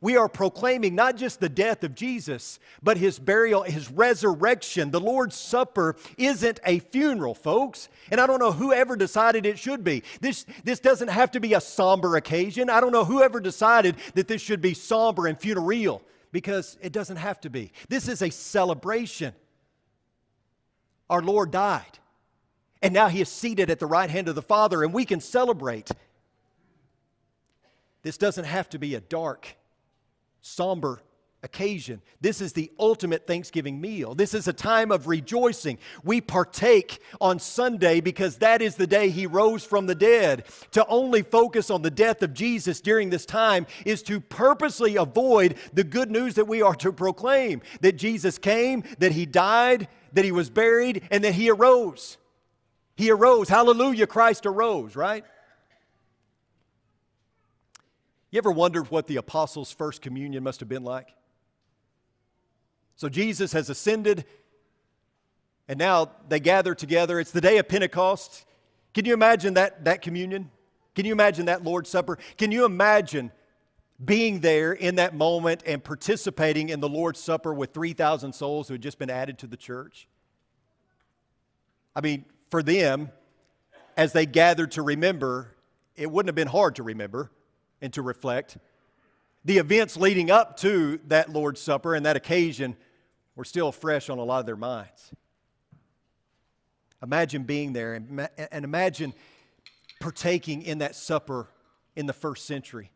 We 0.00 0.16
are 0.16 0.28
proclaiming 0.28 0.94
not 0.94 1.16
just 1.16 1.40
the 1.40 1.48
death 1.48 1.82
of 1.82 1.94
Jesus, 1.94 2.58
but 2.82 2.98
his 2.98 3.18
burial, 3.18 3.62
his 3.62 3.90
resurrection. 3.90 4.90
The 4.90 5.00
Lord's 5.00 5.36
Supper 5.36 5.96
isn't 6.18 6.60
a 6.66 6.80
funeral, 6.80 7.34
folks. 7.34 7.88
And 8.10 8.20
I 8.20 8.26
don't 8.26 8.40
know 8.40 8.52
who 8.52 8.72
ever 8.72 8.96
decided 8.96 9.46
it 9.46 9.58
should 9.58 9.84
be. 9.84 10.02
This, 10.20 10.44
this 10.62 10.80
doesn't 10.80 11.08
have 11.08 11.30
to 11.30 11.40
be 11.40 11.54
a 11.54 11.60
somber 11.60 12.16
occasion. 12.16 12.68
I 12.68 12.80
don't 12.80 12.92
know 12.92 13.04
who 13.04 13.22
ever 13.22 13.40
decided 13.40 13.96
that 14.14 14.28
this 14.28 14.42
should 14.42 14.60
be 14.60 14.74
somber 14.74 15.26
and 15.26 15.40
funereal 15.40 16.02
because 16.32 16.76
it 16.82 16.92
doesn't 16.92 17.16
have 17.16 17.40
to 17.42 17.48
be. 17.48 17.72
This 17.88 18.08
is 18.08 18.20
a 18.20 18.30
celebration. 18.30 19.32
Our 21.08 21.22
Lord 21.22 21.50
died. 21.50 21.98
And 22.84 22.92
now 22.92 23.08
he 23.08 23.22
is 23.22 23.30
seated 23.30 23.70
at 23.70 23.78
the 23.78 23.86
right 23.86 24.10
hand 24.10 24.28
of 24.28 24.34
the 24.34 24.42
Father, 24.42 24.84
and 24.84 24.92
we 24.92 25.06
can 25.06 25.18
celebrate. 25.18 25.90
This 28.02 28.18
doesn't 28.18 28.44
have 28.44 28.68
to 28.68 28.78
be 28.78 28.94
a 28.94 29.00
dark, 29.00 29.56
somber 30.42 31.00
occasion. 31.42 32.02
This 32.20 32.42
is 32.42 32.52
the 32.52 32.70
ultimate 32.78 33.26
Thanksgiving 33.26 33.80
meal. 33.80 34.14
This 34.14 34.34
is 34.34 34.48
a 34.48 34.52
time 34.52 34.92
of 34.92 35.08
rejoicing. 35.08 35.78
We 36.02 36.20
partake 36.20 37.00
on 37.22 37.38
Sunday 37.38 38.02
because 38.02 38.36
that 38.38 38.60
is 38.60 38.74
the 38.76 38.86
day 38.86 39.08
he 39.08 39.26
rose 39.26 39.64
from 39.64 39.86
the 39.86 39.94
dead. 39.94 40.44
To 40.72 40.86
only 40.86 41.22
focus 41.22 41.70
on 41.70 41.80
the 41.80 41.90
death 41.90 42.22
of 42.22 42.34
Jesus 42.34 42.82
during 42.82 43.08
this 43.08 43.24
time 43.24 43.66
is 43.86 44.02
to 44.02 44.20
purposely 44.20 44.96
avoid 44.96 45.56
the 45.72 45.84
good 45.84 46.10
news 46.10 46.34
that 46.34 46.48
we 46.48 46.60
are 46.60 46.74
to 46.76 46.92
proclaim 46.92 47.62
that 47.80 47.96
Jesus 47.96 48.36
came, 48.36 48.84
that 48.98 49.12
he 49.12 49.24
died, 49.24 49.88
that 50.12 50.26
he 50.26 50.32
was 50.32 50.50
buried, 50.50 51.02
and 51.10 51.24
that 51.24 51.34
he 51.34 51.48
arose. 51.48 52.18
He 52.96 53.10
arose. 53.10 53.48
Hallelujah, 53.48 54.06
Christ 54.06 54.46
arose, 54.46 54.94
right? 54.94 55.24
You 58.30 58.38
ever 58.38 58.50
wondered 58.50 58.90
what 58.90 59.06
the 59.06 59.16
apostles' 59.16 59.72
first 59.72 60.02
communion 60.02 60.42
must 60.42 60.60
have 60.60 60.68
been 60.68 60.84
like? 60.84 61.14
So 62.96 63.08
Jesus 63.08 63.52
has 63.52 63.70
ascended, 63.70 64.24
and 65.68 65.78
now 65.78 66.10
they 66.28 66.40
gather 66.40 66.74
together. 66.74 67.18
It's 67.18 67.32
the 67.32 67.40
day 67.40 67.58
of 67.58 67.68
Pentecost. 67.68 68.44
Can 68.92 69.04
you 69.04 69.14
imagine 69.14 69.54
that, 69.54 69.84
that 69.84 70.02
communion? 70.02 70.50
Can 70.94 71.04
you 71.04 71.12
imagine 71.12 71.46
that 71.46 71.64
Lord's 71.64 71.90
Supper? 71.90 72.18
Can 72.36 72.52
you 72.52 72.64
imagine 72.64 73.32
being 74.04 74.40
there 74.40 74.72
in 74.72 74.96
that 74.96 75.14
moment 75.14 75.62
and 75.66 75.82
participating 75.82 76.68
in 76.68 76.80
the 76.80 76.88
Lord's 76.88 77.20
Supper 77.20 77.52
with 77.52 77.72
3,000 77.72 78.32
souls 78.32 78.68
who 78.68 78.74
had 78.74 78.82
just 78.82 78.98
been 78.98 79.10
added 79.10 79.38
to 79.38 79.46
the 79.46 79.56
church? 79.56 80.08
I 81.96 82.00
mean, 82.00 82.24
for 82.50 82.62
them, 82.62 83.10
as 83.96 84.12
they 84.12 84.26
gathered 84.26 84.72
to 84.72 84.82
remember, 84.82 85.54
it 85.96 86.10
wouldn't 86.10 86.28
have 86.28 86.34
been 86.34 86.48
hard 86.48 86.76
to 86.76 86.82
remember 86.82 87.30
and 87.80 87.92
to 87.92 88.02
reflect. 88.02 88.58
the 89.44 89.58
events 89.58 89.96
leading 89.96 90.30
up 90.30 90.56
to 90.58 90.98
that 91.08 91.30
Lord's 91.30 91.60
Supper 91.60 91.94
and 91.94 92.06
that 92.06 92.16
occasion 92.16 92.76
were 93.36 93.44
still 93.44 93.72
fresh 93.72 94.08
on 94.08 94.18
a 94.18 94.24
lot 94.24 94.40
of 94.40 94.46
their 94.46 94.56
minds. 94.56 95.12
Imagine 97.02 97.42
being 97.42 97.74
there 97.74 97.94
and, 97.94 98.28
imagine 98.52 99.12
partaking 100.00 100.62
in 100.62 100.78
that 100.78 100.94
supper 100.94 101.48
in 101.94 102.06
the 102.06 102.12
first 102.14 102.46
century. 102.46 102.90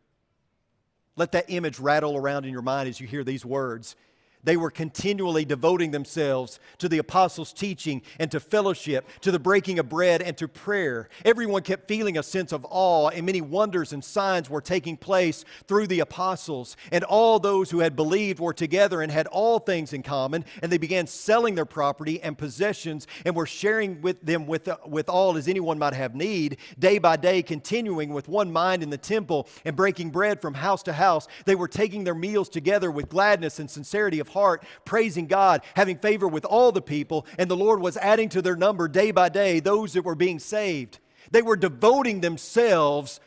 Let 1.15 1.33
that 1.33 1.45
image 1.49 1.79
rattle 1.79 2.17
around 2.17 2.45
in 2.45 2.51
your 2.51 2.61
mind 2.63 2.89
as 2.89 2.99
you 2.99 3.05
hear 3.05 3.23
these 3.23 3.45
words. 3.45 3.95
They 4.43 4.55
were 4.55 4.71
continually 4.71 5.43
devoting 5.43 5.91
themselves 5.91 6.61
to 6.77 6.87
the 6.87 6.99
apostles' 6.99 7.51
teaching 7.51 8.01
and 8.19 8.31
to 8.31 8.39
fellowship, 8.39 9.05
to 9.21 9.31
the 9.31 9.39
breaking 9.39 9.79
of 9.79 9.89
bread 9.89 10.21
and 10.21 10.37
to 10.37 10.47
prayer. 10.47 11.09
Everyone 11.25 11.61
kept 11.61 11.89
feeling 11.89 12.17
a 12.17 12.23
sense 12.23 12.53
of 12.53 12.65
awe, 12.69 13.09
and 13.09 13.25
many 13.25 13.41
wonders 13.41 13.91
and 13.91 14.01
signs 14.01 14.49
were 14.49 14.61
taking 14.61 14.95
place 14.95 15.43
through 15.67 15.87
the 15.87 15.99
apostles. 15.99 16.77
And 16.93 17.03
all 17.03 17.39
those 17.39 17.69
who 17.69 17.79
had 17.79 17.97
believed 17.97 18.39
were 18.39 18.53
together 18.53 19.01
and 19.01 19.11
had 19.11 19.27
all 19.27 19.59
things 19.59 19.91
in 19.91 20.03
common, 20.03 20.45
and 20.61 20.71
they 20.71 20.77
began 20.77 21.05
selling 21.05 21.55
their 21.55 21.65
property 21.65 22.21
and 22.21 22.37
possessions 22.37 23.07
and 23.25 23.35
were 23.35 23.45
sharing 23.45 24.01
with 24.01 24.21
them 24.21 24.47
with, 24.47 24.69
with 24.85 25.09
all 25.09 25.35
as 25.35 25.49
anyone 25.49 25.77
might 25.77 25.93
have 25.93 26.15
need, 26.15 26.57
day 26.79 26.97
by 26.97 27.17
day, 27.17 27.43
continuing 27.43 28.13
with 28.13 28.29
one 28.29 28.53
mind 28.53 28.83
in 28.83 28.89
the 28.89 28.97
temple 28.97 29.49
and 29.65 29.75
breaking 29.75 30.11
bread 30.11 30.41
from 30.41 30.53
house 30.53 30.81
to 30.83 30.93
house. 30.93 31.27
They 31.43 31.55
were 31.55 31.67
taking 31.67 32.05
their 32.05 32.15
meals 32.15 32.47
together 32.47 32.89
with 32.89 33.09
gladness 33.09 33.59
and 33.59 33.69
sincerity 33.69 34.19
of 34.19 34.28
heart, 34.29 34.63
praising 34.85 35.27
God, 35.27 35.61
having 35.75 35.97
favor 35.97 36.27
with 36.27 36.45
all 36.45 36.71
the 36.71 36.81
people, 36.81 37.25
and 37.37 37.49
the 37.49 37.57
Lord 37.57 37.81
was 37.81 37.97
adding 37.97 38.29
to 38.29 38.41
their 38.41 38.55
number 38.55 38.87
day 38.87 39.11
by 39.11 39.29
day 39.29 39.59
those 39.59 39.93
that 39.93 40.05
were 40.05 40.15
being 40.15 40.39
saved. 40.39 40.99
They 41.31 41.41
were 41.41 41.57
devoting 41.57 42.21
themselves 42.21 43.19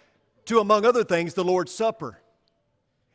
to, 0.46 0.58
among 0.58 0.84
other 0.84 1.04
things, 1.04 1.34
the 1.34 1.44
Lord's 1.44 1.72
Supper. 1.72 2.18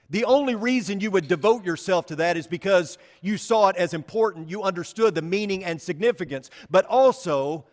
The 0.10 0.24
only 0.24 0.56
reason 0.56 1.02
you 1.02 1.12
would 1.12 1.28
devote 1.28 1.66
yourself 1.66 2.06
to 2.08 2.16
that 2.18 2.38
is 2.38 2.48
because 2.48 2.98
you 3.22 3.38
saw 3.38 3.70
it 3.70 3.76
as 3.76 3.94
important. 3.94 4.50
You 4.50 4.64
understood 4.64 5.16
the 5.16 5.22
meaning 5.22 5.66
and 5.66 5.82
significance. 5.82 6.50
But 6.70 6.86
also, 6.86 7.66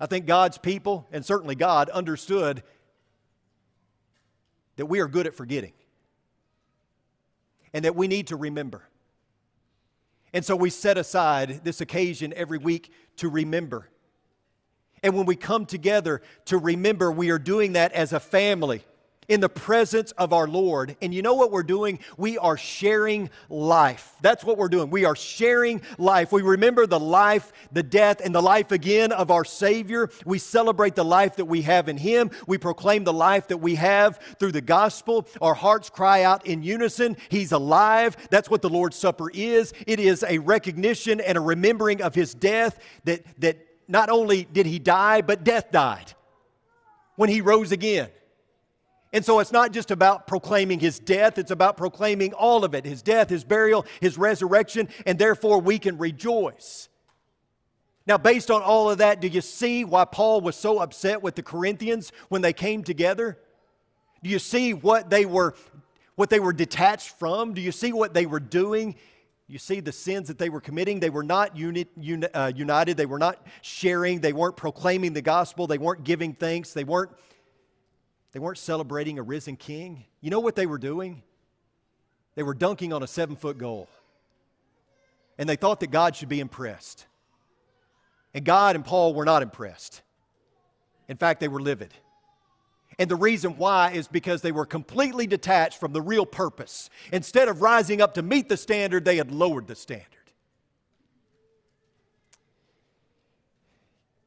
I 0.00 0.06
think 0.06 0.26
God's 0.26 0.58
people, 0.58 1.06
and 1.12 1.24
certainly 1.24 1.54
God, 1.54 1.88
understood 1.90 2.64
that 4.76 4.86
we 4.86 4.98
are 4.98 5.06
good 5.06 5.28
at 5.28 5.34
forgetting 5.34 5.72
and 7.72 7.84
that 7.84 7.94
we 7.94 8.08
need 8.08 8.28
to 8.28 8.36
remember. 8.36 8.82
And 10.34 10.44
so 10.44 10.56
we 10.56 10.68
set 10.68 10.98
aside 10.98 11.60
this 11.64 11.80
occasion 11.80 12.34
every 12.36 12.58
week 12.58 12.92
to 13.18 13.30
remember. 13.30 13.88
And 15.02 15.14
when 15.16 15.26
we 15.26 15.36
come 15.36 15.64
together 15.64 16.20
to 16.46 16.58
remember, 16.58 17.10
we 17.12 17.30
are 17.30 17.38
doing 17.38 17.74
that 17.74 17.92
as 17.92 18.12
a 18.12 18.20
family 18.20 18.84
in 19.28 19.40
the 19.40 19.48
presence 19.48 20.12
of 20.12 20.32
our 20.32 20.46
Lord. 20.46 20.96
And 21.00 21.14
you 21.14 21.22
know 21.22 21.34
what 21.34 21.50
we're 21.50 21.62
doing? 21.62 21.98
We 22.16 22.38
are 22.38 22.56
sharing 22.56 23.30
life. 23.48 24.14
That's 24.20 24.44
what 24.44 24.58
we're 24.58 24.68
doing. 24.68 24.90
We 24.90 25.04
are 25.04 25.16
sharing 25.16 25.82
life. 25.98 26.32
We 26.32 26.42
remember 26.42 26.86
the 26.86 27.00
life, 27.00 27.52
the 27.72 27.82
death, 27.82 28.20
and 28.24 28.34
the 28.34 28.42
life 28.42 28.72
again 28.72 29.12
of 29.12 29.30
our 29.30 29.44
Savior. 29.44 30.10
We 30.24 30.38
celebrate 30.38 30.94
the 30.94 31.04
life 31.04 31.36
that 31.36 31.46
we 31.46 31.62
have 31.62 31.88
in 31.88 31.96
Him. 31.96 32.30
We 32.46 32.58
proclaim 32.58 33.04
the 33.04 33.12
life 33.12 33.48
that 33.48 33.58
we 33.58 33.76
have 33.76 34.18
through 34.38 34.52
the 34.52 34.60
gospel. 34.60 35.26
Our 35.40 35.54
hearts 35.54 35.90
cry 35.90 36.22
out 36.22 36.46
in 36.46 36.62
unison 36.62 37.16
He's 37.28 37.52
alive. 37.52 38.16
That's 38.30 38.50
what 38.50 38.62
the 38.62 38.70
Lord's 38.70 38.96
Supper 38.96 39.30
is. 39.30 39.72
It 39.86 40.00
is 40.00 40.24
a 40.26 40.38
recognition 40.38 41.20
and 41.20 41.38
a 41.38 41.40
remembering 41.40 42.02
of 42.02 42.14
His 42.14 42.34
death 42.34 42.78
that, 43.04 43.24
that 43.40 43.58
not 43.88 44.10
only 44.10 44.44
did 44.44 44.66
He 44.66 44.78
die, 44.78 45.20
but 45.22 45.44
death 45.44 45.70
died 45.70 46.12
when 47.16 47.30
He 47.30 47.40
rose 47.40 47.72
again. 47.72 48.08
And 49.14 49.24
so 49.24 49.38
it's 49.38 49.52
not 49.52 49.72
just 49.72 49.92
about 49.92 50.26
proclaiming 50.26 50.80
his 50.80 50.98
death, 50.98 51.38
it's 51.38 51.52
about 51.52 51.76
proclaiming 51.76 52.32
all 52.32 52.64
of 52.64 52.74
it 52.74 52.84
his 52.84 53.00
death, 53.00 53.30
his 53.30 53.44
burial, 53.44 53.86
his 54.00 54.18
resurrection, 54.18 54.88
and 55.06 55.18
therefore 55.18 55.60
we 55.60 55.78
can 55.78 55.96
rejoice. 55.98 56.88
Now, 58.06 58.18
based 58.18 58.50
on 58.50 58.60
all 58.60 58.90
of 58.90 58.98
that, 58.98 59.20
do 59.20 59.28
you 59.28 59.40
see 59.40 59.84
why 59.84 60.04
Paul 60.04 60.40
was 60.40 60.56
so 60.56 60.80
upset 60.80 61.22
with 61.22 61.36
the 61.36 61.44
Corinthians 61.44 62.12
when 62.28 62.42
they 62.42 62.52
came 62.52 62.82
together? 62.82 63.38
Do 64.24 64.30
you 64.30 64.40
see 64.40 64.74
what 64.74 65.08
they 65.08 65.24
were 65.24 65.54
what 66.16 66.28
they 66.28 66.40
were 66.40 66.52
detached 66.52 67.10
from? 67.10 67.54
Do 67.54 67.60
you 67.60 67.72
see 67.72 67.92
what 67.92 68.14
they 68.14 68.26
were 68.26 68.40
doing? 68.40 68.96
You 69.46 69.58
see 69.58 69.78
the 69.78 69.92
sins 69.92 70.26
that 70.26 70.38
they 70.38 70.48
were 70.48 70.60
committing. 70.60 70.98
They 70.98 71.10
were 71.10 71.22
not 71.22 71.56
uni, 71.56 71.86
uni, 71.96 72.26
uh, 72.34 72.52
united. 72.54 72.96
They 72.96 73.06
were 73.06 73.18
not 73.18 73.46
sharing. 73.62 74.20
They 74.20 74.32
weren't 74.32 74.56
proclaiming 74.56 75.12
the 75.12 75.22
gospel. 75.22 75.66
They 75.66 75.78
weren't 75.78 76.02
giving 76.02 76.34
thanks. 76.34 76.72
They 76.72 76.84
weren't 76.84 77.12
they 78.34 78.40
weren't 78.40 78.58
celebrating 78.58 79.18
a 79.20 79.22
risen 79.22 79.56
king. 79.56 80.04
You 80.20 80.28
know 80.28 80.40
what 80.40 80.56
they 80.56 80.66
were 80.66 80.76
doing? 80.76 81.22
They 82.34 82.42
were 82.42 82.52
dunking 82.52 82.92
on 82.92 83.00
a 83.04 83.06
seven 83.06 83.36
foot 83.36 83.58
goal. 83.58 83.88
And 85.38 85.48
they 85.48 85.54
thought 85.54 85.78
that 85.80 85.92
God 85.92 86.16
should 86.16 86.28
be 86.28 86.40
impressed. 86.40 87.06
And 88.34 88.44
God 88.44 88.74
and 88.74 88.84
Paul 88.84 89.14
were 89.14 89.24
not 89.24 89.42
impressed. 89.42 90.02
In 91.08 91.16
fact, 91.16 91.38
they 91.38 91.46
were 91.46 91.60
livid. 91.60 91.94
And 92.98 93.08
the 93.08 93.16
reason 93.16 93.56
why 93.56 93.92
is 93.92 94.08
because 94.08 94.42
they 94.42 94.52
were 94.52 94.66
completely 94.66 95.28
detached 95.28 95.78
from 95.78 95.92
the 95.92 96.02
real 96.02 96.26
purpose. 96.26 96.90
Instead 97.12 97.46
of 97.46 97.62
rising 97.62 98.02
up 98.02 98.14
to 98.14 98.22
meet 98.22 98.48
the 98.48 98.56
standard, 98.56 99.04
they 99.04 99.16
had 99.16 99.30
lowered 99.30 99.68
the 99.68 99.76
standard. 99.76 100.08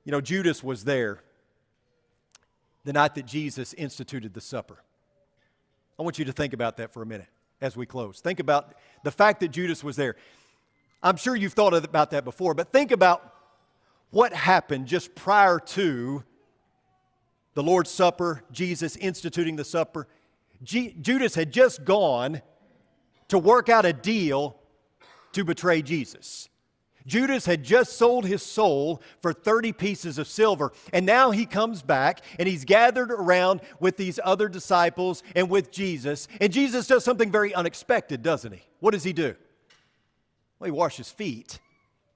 You 0.05 0.13
know, 0.13 0.21
Judas 0.21 0.63
was 0.63 0.85
there 0.85 1.23
the 2.87 2.93
night 2.93 3.15
that 3.15 3.25
Jesus 3.25 3.73
instituted 3.73 4.33
the 4.33 4.39
supper. 4.39 4.81
I 5.99 6.03
want 6.03 6.17
you 6.17 6.23
to 6.23 6.31
think 6.31 6.53
about 6.53 6.77
that 6.77 6.93
for 6.93 7.01
a 7.01 7.05
minute 7.05 7.27
as 7.59 7.75
we 7.75 7.85
close. 7.85 8.21
Think 8.21 8.39
about 8.39 8.75
the 9.03 9.11
fact 9.11 9.41
that 9.41 9.49
Judas 9.49 9.83
was 9.83 9.97
there. 9.97 10.15
I'm 11.03 11.17
sure 11.17 11.35
you've 11.35 11.51
thought 11.51 11.73
about 11.73 12.11
that 12.11 12.23
before, 12.23 12.53
but 12.53 12.71
think 12.71 12.91
about 12.91 13.33
what 14.11 14.31
happened 14.31 14.87
just 14.87 15.15
prior 15.15 15.59
to 15.59 16.23
the 17.55 17.61
Lord's 17.61 17.91
Supper, 17.91 18.41
Jesus 18.53 18.95
instituting 18.95 19.57
the 19.57 19.65
supper. 19.65 20.07
G- 20.63 20.95
Judas 21.01 21.35
had 21.35 21.51
just 21.51 21.83
gone 21.83 22.41
to 23.27 23.37
work 23.37 23.67
out 23.67 23.85
a 23.85 23.91
deal 23.91 24.57
to 25.33 25.43
betray 25.43 25.81
Jesus. 25.81 26.47
Judas 27.07 27.45
had 27.45 27.63
just 27.63 27.93
sold 27.93 28.25
his 28.25 28.43
soul 28.43 29.01
for 29.21 29.31
30 29.31 29.71
pieces 29.71 30.17
of 30.17 30.27
silver. 30.27 30.73
And 30.91 31.05
now 31.05 31.31
he 31.31 31.45
comes 31.45 31.81
back 31.81 32.21
and 32.37 32.47
he's 32.47 32.65
gathered 32.65 33.11
around 33.11 33.61
with 33.79 33.95
these 33.95 34.19
other 34.23 34.49
disciples 34.49 35.23
and 35.33 35.49
with 35.49 35.71
Jesus. 35.71 36.27
And 36.41 36.51
Jesus 36.51 36.85
does 36.85 37.05
something 37.05 37.31
very 37.31 37.55
unexpected, 37.55 38.21
doesn't 38.21 38.51
he? 38.51 38.61
What 38.81 38.91
does 38.91 39.05
he 39.05 39.13
do? 39.13 39.35
Well, 40.59 40.65
he 40.65 40.71
washes 40.71 41.09
feet, 41.09 41.59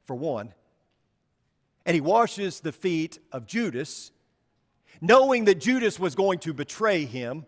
for 0.03 0.15
one. 0.15 0.53
And 1.85 1.95
he 1.95 2.01
washes 2.01 2.59
the 2.59 2.73
feet 2.73 3.17
of 3.31 3.47
Judas, 3.47 4.11
knowing 4.99 5.45
that 5.45 5.59
Judas 5.59 5.99
was 5.99 6.15
going 6.15 6.39
to 6.39 6.53
betray 6.53 7.05
him. 7.05 7.45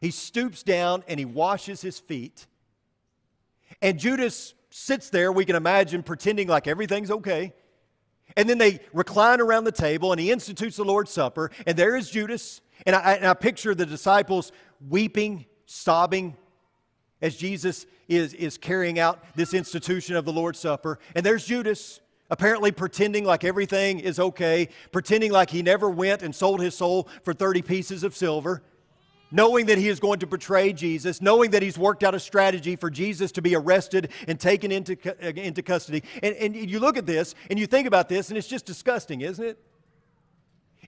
He 0.00 0.10
stoops 0.10 0.62
down 0.62 1.04
and 1.06 1.18
he 1.18 1.26
washes 1.26 1.82
his 1.82 1.98
feet. 1.98 2.46
And 3.82 3.98
Judas 3.98 4.54
sits 4.76 5.08
there, 5.08 5.30
we 5.30 5.44
can 5.44 5.54
imagine, 5.54 6.02
pretending 6.02 6.48
like 6.48 6.66
everything's 6.66 7.08
okay. 7.08 7.52
And 8.36 8.48
then 8.48 8.58
they 8.58 8.80
recline 8.92 9.40
around 9.40 9.62
the 9.64 9.72
table 9.72 10.10
and 10.10 10.20
he 10.20 10.32
institutes 10.32 10.76
the 10.76 10.84
Lord's 10.84 11.12
Supper. 11.12 11.52
And 11.64 11.76
there 11.76 11.94
is 11.94 12.10
Judas. 12.10 12.60
And 12.84 12.96
I, 12.96 13.12
and 13.12 13.24
I 13.24 13.34
picture 13.34 13.72
the 13.76 13.86
disciples 13.86 14.50
weeping, 14.88 15.46
sobbing 15.66 16.36
as 17.22 17.36
Jesus 17.36 17.86
is, 18.08 18.34
is 18.34 18.58
carrying 18.58 18.98
out 18.98 19.22
this 19.36 19.54
institution 19.54 20.16
of 20.16 20.24
the 20.24 20.32
Lord's 20.32 20.58
Supper. 20.58 20.98
And 21.14 21.24
there's 21.24 21.46
Judas, 21.46 22.00
apparently 22.28 22.72
pretending 22.72 23.24
like 23.24 23.44
everything 23.44 24.00
is 24.00 24.18
okay, 24.18 24.70
pretending 24.90 25.30
like 25.30 25.50
he 25.50 25.62
never 25.62 25.88
went 25.88 26.22
and 26.22 26.34
sold 26.34 26.60
his 26.60 26.76
soul 26.76 27.08
for 27.22 27.32
30 27.32 27.62
pieces 27.62 28.02
of 28.02 28.16
silver 28.16 28.60
knowing 29.30 29.66
that 29.66 29.78
he 29.78 29.88
is 29.88 30.00
going 30.00 30.20
to 30.20 30.26
betray 30.26 30.72
Jesus, 30.72 31.20
knowing 31.20 31.50
that 31.52 31.62
he's 31.62 31.78
worked 31.78 32.02
out 32.04 32.14
a 32.14 32.20
strategy 32.20 32.76
for 32.76 32.90
Jesus 32.90 33.32
to 33.32 33.42
be 33.42 33.54
arrested 33.54 34.10
and 34.28 34.38
taken 34.38 34.70
into, 34.70 34.96
uh, 35.06 35.28
into 35.30 35.62
custody. 35.62 36.02
And, 36.22 36.34
and 36.36 36.56
you 36.56 36.78
look 36.78 36.96
at 36.96 37.06
this 37.06 37.34
and 37.50 37.58
you 37.58 37.66
think 37.66 37.86
about 37.86 38.08
this, 38.08 38.28
and 38.28 38.38
it's 38.38 38.48
just 38.48 38.66
disgusting, 38.66 39.22
isn't 39.22 39.44
it? 39.44 39.58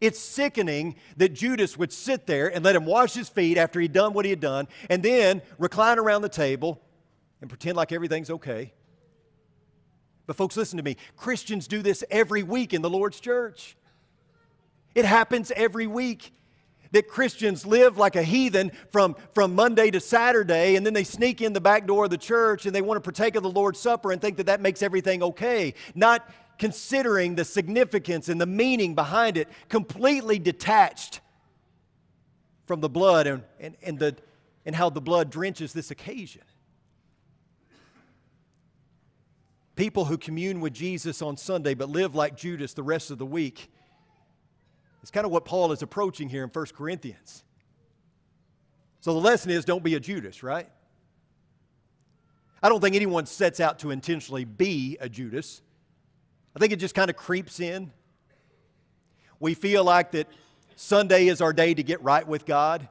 It's 0.01 0.18
sickening 0.18 0.96
that 1.16 1.33
Judas 1.33 1.79
would 1.79 1.92
sit 1.92 2.27
there 2.27 2.55
and 2.55 2.64
let 2.64 2.77
him 2.77 2.85
wash 2.85 3.14
his 3.14 3.29
feet 3.29 3.57
after 3.57 3.81
he'd 3.81 3.92
done 3.92 4.12
what 4.12 4.25
he 4.25 4.31
had 4.31 4.40
done, 4.40 4.68
and 4.90 5.03
then 5.03 5.42
recline 5.59 5.99
around 5.99 6.22
the 6.22 6.29
table 6.29 6.81
and 7.40 7.49
pretend 7.49 7.77
like 7.77 7.92
everything's 7.92 8.31
okay. 8.31 8.72
But, 10.27 10.37
folks, 10.37 10.57
listen 10.57 10.77
to 10.77 10.83
me. 10.83 10.96
Christians 11.16 11.68
do 11.68 11.83
this 11.83 12.03
every 12.11 12.42
week 12.42 12.75
in 12.75 12.83
the 12.83 12.90
Lord's 12.90 13.20
church. 13.20 13.77
It 14.94 15.05
happens 15.05 15.53
every 15.55 15.87
week 15.87 16.33
that 16.96 17.09
Christians 17.09 17.66
live 17.66 17.98
like 17.98 18.16
a 18.16 18.22
heathen 18.22 18.72
from, 18.90 19.16
from 19.35 19.54
Monday 19.54 19.90
to 19.90 20.00
Saturday, 20.00 20.76
and 20.76 20.87
then 20.87 20.94
they 20.94 21.04
sneak 21.04 21.42
in 21.42 21.52
the 21.52 21.61
back 21.61 21.87
door 21.87 22.04
of 22.04 22.11
the 22.11 22.16
church 22.16 22.64
and 22.64 22.74
they 22.74 22.80
want 22.80 22.96
to 22.96 23.02
partake 23.02 23.37
of 23.37 23.42
the 23.42 23.50
Lord's 23.50 23.78
Supper 23.78 24.12
and 24.12 24.20
think 24.20 24.38
that 24.38 24.46
that 24.46 24.62
makes 24.62 24.82
everything 24.82 25.22
okay. 25.22 25.74
Not 25.94 26.26
considering 26.59 27.35
the 27.35 27.44
significance 27.44 28.30
and 28.30 28.40
the 28.40 28.46
meaning 28.46 28.94
behind 28.94 29.37
it, 29.37 29.46
completely 29.68 30.38
detached 30.38 31.20
from 32.64 32.80
the 32.80 32.88
blood 32.88 33.26
and, 33.26 33.42
and, 33.61 33.76
and 33.82 33.98
the 33.98 34.16
and 34.64 34.74
how 34.74 34.88
the 34.88 35.00
blood 35.02 35.30
drenches 35.30 35.74
this 35.74 35.90
occasion. 35.90 36.42
People 39.76 40.06
who 40.06 40.16
commune 40.16 40.61
with 40.61 40.72
Jesus 40.72 41.20
on 41.20 41.37
Sunday 41.37 41.74
but 41.74 41.90
live 41.90 42.14
like 42.14 42.38
Judas 42.38 42.72
the 42.72 42.82
rest 42.82 43.11
of 43.11 43.18
the 43.18 43.26
week. 43.26 43.70
It's 45.07 45.12
kind 45.12 45.25
of 45.25 45.31
what 45.31 45.45
Paul 45.45 45.71
is 45.71 45.83
approaching 45.83 46.29
here 46.29 46.42
in 46.42 46.51
1 46.51 46.66
Corinthians. 46.77 47.45
So 48.99 49.14
the 49.14 49.21
lesson 49.21 49.53
is 49.53 49.64
don't 49.64 49.85
be 49.85 49.95
a 49.95 50.01
Judas, 50.01 50.42
right? 50.42 50.69
I 52.61 52.69
don't 52.69 52.81
think 52.81 52.97
anyone 52.97 53.25
sets 53.27 53.61
out 53.61 53.79
to 53.79 53.92
intentionally 53.92 54.45
be 54.45 54.97
a 55.01 55.09
Judas. 55.09 55.62
I 56.57 56.59
think 56.59 56.73
it 56.73 56.81
just 56.81 56.97
kind 56.97 57.09
of 57.09 57.14
creeps 57.14 57.61
in. 57.61 57.92
We 59.38 59.55
feel 59.55 59.85
like 59.85 60.11
that 60.11 60.27
Sunday 60.75 61.29
is 61.29 61.40
our 61.40 61.53
day 61.53 61.73
to 61.73 61.85
get 61.85 62.03
right 62.03 62.27
with 62.27 62.45
God, 62.45 62.88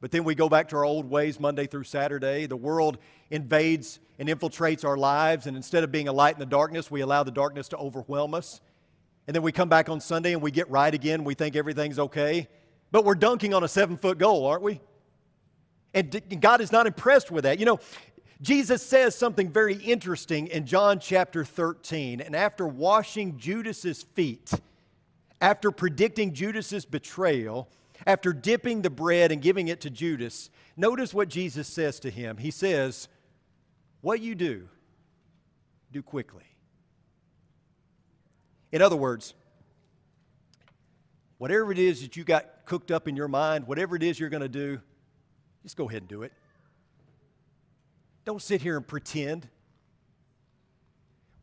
but 0.00 0.10
then 0.10 0.24
we 0.24 0.34
go 0.34 0.48
back 0.48 0.70
to 0.70 0.76
our 0.76 0.86
old 0.86 1.10
ways 1.10 1.38
Monday 1.38 1.66
through 1.66 1.84
Saturday. 1.84 2.46
The 2.46 2.56
world 2.56 2.96
invades 3.30 4.00
and 4.18 4.30
infiltrates 4.30 4.86
our 4.86 4.96
lives, 4.96 5.46
and 5.46 5.54
instead 5.54 5.84
of 5.84 5.92
being 5.92 6.08
a 6.08 6.14
light 6.14 6.32
in 6.32 6.40
the 6.40 6.46
darkness, 6.46 6.90
we 6.90 7.02
allow 7.02 7.24
the 7.24 7.30
darkness 7.30 7.68
to 7.68 7.76
overwhelm 7.76 8.32
us. 8.32 8.62
And 9.28 9.34
then 9.34 9.42
we 9.42 9.52
come 9.52 9.68
back 9.68 9.90
on 9.90 10.00
Sunday 10.00 10.32
and 10.32 10.40
we 10.40 10.50
get 10.50 10.70
right 10.70 10.92
again. 10.92 11.22
We 11.22 11.34
think 11.34 11.54
everything's 11.54 11.98
okay. 11.98 12.48
But 12.90 13.04
we're 13.04 13.14
dunking 13.14 13.52
on 13.52 13.62
a 13.62 13.68
seven 13.68 13.98
foot 13.98 14.16
goal, 14.16 14.46
aren't 14.46 14.62
we? 14.62 14.80
And 15.92 16.40
God 16.40 16.62
is 16.62 16.72
not 16.72 16.86
impressed 16.86 17.30
with 17.30 17.44
that. 17.44 17.58
You 17.58 17.66
know, 17.66 17.78
Jesus 18.40 18.82
says 18.82 19.14
something 19.14 19.50
very 19.50 19.74
interesting 19.74 20.46
in 20.46 20.64
John 20.64 20.98
chapter 20.98 21.44
13. 21.44 22.22
And 22.22 22.34
after 22.34 22.66
washing 22.66 23.36
Judas's 23.36 24.02
feet, 24.02 24.50
after 25.42 25.70
predicting 25.70 26.32
Judas's 26.32 26.86
betrayal, 26.86 27.68
after 28.06 28.32
dipping 28.32 28.80
the 28.80 28.88
bread 28.88 29.30
and 29.30 29.42
giving 29.42 29.68
it 29.68 29.82
to 29.82 29.90
Judas, 29.90 30.48
notice 30.74 31.12
what 31.12 31.28
Jesus 31.28 31.68
says 31.68 32.00
to 32.00 32.10
him. 32.10 32.38
He 32.38 32.50
says, 32.50 33.08
What 34.00 34.22
you 34.22 34.34
do, 34.34 34.70
do 35.92 36.02
quickly. 36.02 36.44
In 38.70 38.82
other 38.82 38.96
words, 38.96 39.34
whatever 41.38 41.72
it 41.72 41.78
is 41.78 42.02
that 42.02 42.16
you 42.16 42.24
got 42.24 42.66
cooked 42.66 42.90
up 42.90 43.08
in 43.08 43.16
your 43.16 43.28
mind, 43.28 43.66
whatever 43.66 43.96
it 43.96 44.02
is 44.02 44.20
you're 44.20 44.28
going 44.28 44.42
to 44.42 44.48
do, 44.48 44.80
just 45.62 45.76
go 45.76 45.88
ahead 45.88 46.02
and 46.02 46.08
do 46.08 46.22
it. 46.22 46.32
Don't 48.24 48.42
sit 48.42 48.60
here 48.60 48.76
and 48.76 48.86
pretend. 48.86 49.48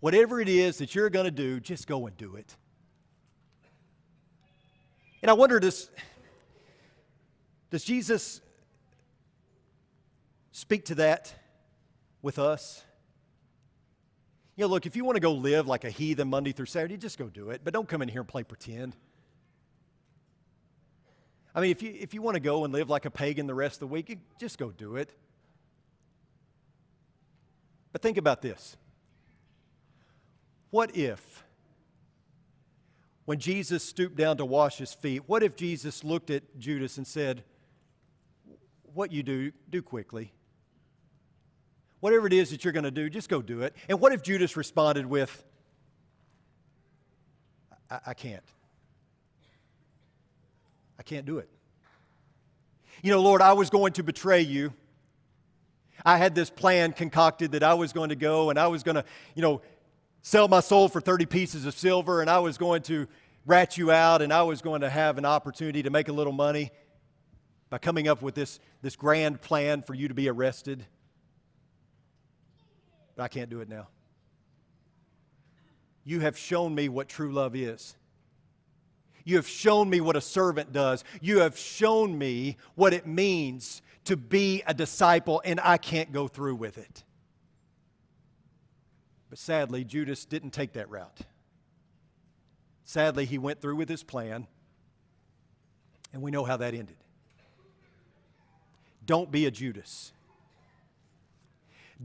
Whatever 0.02 0.40
it 0.40 0.50
is 0.50 0.78
that 0.78 0.94
you're 0.94 1.10
going 1.10 1.26
to 1.26 1.32
do, 1.32 1.60
just 1.60 1.88
go 1.88 2.06
and 2.06 2.16
do 2.16 2.36
it. 2.36 2.56
And 5.24 5.32
I 5.32 5.34
wonder 5.34 5.60
does, 5.60 5.90
does 7.72 7.84
Jesus 7.84 8.42
speak 10.52 10.86
to 10.86 10.96
that 10.96 11.34
with 12.22 12.38
us? 12.38 12.84
You 14.56 14.63
know, 14.63 14.68
look, 14.68 14.86
if 14.86 14.96
you 14.96 15.04
want 15.04 15.18
to 15.18 15.22
go 15.22 15.34
live 15.34 15.68
like 15.68 15.84
a 15.84 15.89
heathen 15.89 16.30
Monday 16.30 16.54
through 16.54 16.68
Saturday, 16.68 16.98
just 16.98 17.18
go 17.18 17.28
do 17.28 17.50
it. 17.50 17.62
But 17.63 17.74
don't 17.74 17.88
come 17.88 18.02
in 18.02 18.08
here 18.08 18.22
and 18.22 18.28
play 18.28 18.44
pretend. 18.44 18.96
I 21.54 21.62
mean, 21.62 21.72
if 21.72 21.82
you, 21.82 21.94
if 21.98 22.13
you 22.13 22.22
want 22.22 22.36
to 22.36 22.41
go 22.41 22.63
and 22.63 22.74
live 22.74 22.89
like 22.89 23.06
a 23.06 23.12
pagan 23.12 23.48
the 23.48 23.54
rest 23.54 23.76
of 23.76 23.80
the 23.82 23.88
week, 23.88 24.18
just 24.39 24.58
go 24.58 24.72
do 24.72 24.96
it. 24.96 25.10
But 27.91 28.02
think 28.02 28.18
about 28.18 28.41
this. 28.41 28.78
What 30.70 30.96
if 30.96 31.46
when 33.26 33.39
Jesus 33.39 33.84
stooped 33.84 34.15
down 34.15 34.38
to 34.38 34.46
wash 34.46 34.78
his 34.78 34.94
feet, 34.94 35.24
what 35.28 35.44
if 35.44 35.56
Jesus 35.56 36.04
looked 36.04 36.30
at 36.30 36.44
Judas 36.60 36.98
and 36.98 37.08
said, 37.08 37.44
What 38.94 39.12
you 39.12 39.24
do, 39.24 39.52
do 39.70 39.82
quickly? 39.82 40.34
Whatever 42.06 42.28
it 42.28 42.34
is 42.34 42.52
that 42.52 42.63
you're 42.63 42.72
going 42.72 42.84
to 42.84 42.91
do, 42.91 43.10
just 43.10 43.30
go 43.30 43.41
do 43.41 43.62
it. 43.63 43.76
And 43.89 44.00
what 44.00 44.12
if 44.12 44.22
Judas 44.22 44.56
responded 44.56 45.08
with, 45.08 45.44
I, 47.89 48.00
I 48.06 48.13
can't. 48.13 48.44
I 51.00 51.02
can't 51.02 51.26
do 51.26 51.39
it. 51.39 51.50
You 53.02 53.10
know, 53.10 53.24
Lord, 53.24 53.41
I 53.41 53.54
was 53.54 53.72
going 53.72 53.94
to 53.94 54.04
betray 54.04 54.41
you. 54.41 54.72
I 56.06 56.18
had 56.18 56.36
this 56.36 56.52
plan 56.52 56.91
concocted 56.91 57.54
that 57.54 57.63
I 57.63 57.74
was 57.74 57.91
going 57.91 58.10
to 58.10 58.15
go 58.15 58.52
and 58.52 58.60
I 58.60 58.68
was 58.68 58.84
going 58.84 58.98
to, 58.98 59.06
you 59.34 59.41
know, 59.41 59.63
sell 60.22 60.48
my 60.48 60.60
soul 60.60 60.88
for 60.89 61.02
30 61.02 61.26
pieces 61.26 61.65
of 61.65 61.74
silver, 61.74 62.22
and 62.22 62.30
I 62.30 62.38
was 62.38 62.60
going 62.60 62.84
to 62.84 63.08
rat 63.48 63.80
you 63.80 63.91
out, 63.91 64.22
and 64.22 64.32
I 64.32 64.44
was 64.44 64.62
going 64.62 64.82
to 64.82 64.91
have 64.91 65.18
an 65.18 65.26
opportunity 65.26 65.82
to 65.82 65.89
make 65.89 66.08
a 66.08 66.13
little 66.13 66.34
money 66.34 66.70
by 67.72 67.80
coming 67.80 68.08
up 68.08 68.22
with 68.22 68.36
this, 68.36 68.60
this 68.84 68.96
grand 68.96 69.41
plan 69.41 69.82
for 69.82 69.96
you 69.96 70.08
to 70.08 70.13
be 70.13 70.30
arrested. 70.30 70.86
But 73.15 73.23
I 73.23 73.28
can't 73.28 73.49
do 73.49 73.62
it 73.62 73.69
now. 73.69 73.88
You 76.04 76.19
have 76.19 76.38
shown 76.38 76.75
me 76.75 76.89
what 76.89 77.10
true 77.10 77.32
love 77.32 77.56
is. 77.56 77.95
You 79.23 79.38
have 79.38 79.47
shown 79.47 79.89
me 79.89 80.01
what 80.01 80.15
a 80.15 80.21
servant 80.21 80.71
does. 80.71 81.04
You 81.19 81.39
have 81.39 81.58
shown 81.58 82.15
me 82.17 82.58
what 82.75 82.93
it 82.93 83.08
means 83.08 83.82
to 84.06 84.15
be 84.15 84.62
a 84.67 84.73
disciple, 84.73 85.41
and 85.43 85.60
I 85.60 85.78
can't 85.78 86.12
go 86.12 86.28
through 86.28 86.56
with 86.56 86.78
it. 86.78 87.04
But 89.32 89.39
sadly, 89.39 89.84
Judas 89.84 90.25
didn't 90.25 90.51
take 90.51 90.73
that 90.73 90.89
route. 90.91 91.21
Sadly, 92.84 93.25
he 93.25 93.39
went 93.39 93.62
through 93.62 93.78
with 93.78 93.89
his 93.89 94.04
plan, 94.04 94.45
and 96.13 96.21
we 96.21 96.30
know 96.30 96.43
how 96.43 96.58
that 96.58 96.75
ended. 96.75 96.97
Don't 99.04 99.32
be 99.32 99.47
a 99.47 99.51
Judas. 99.51 100.13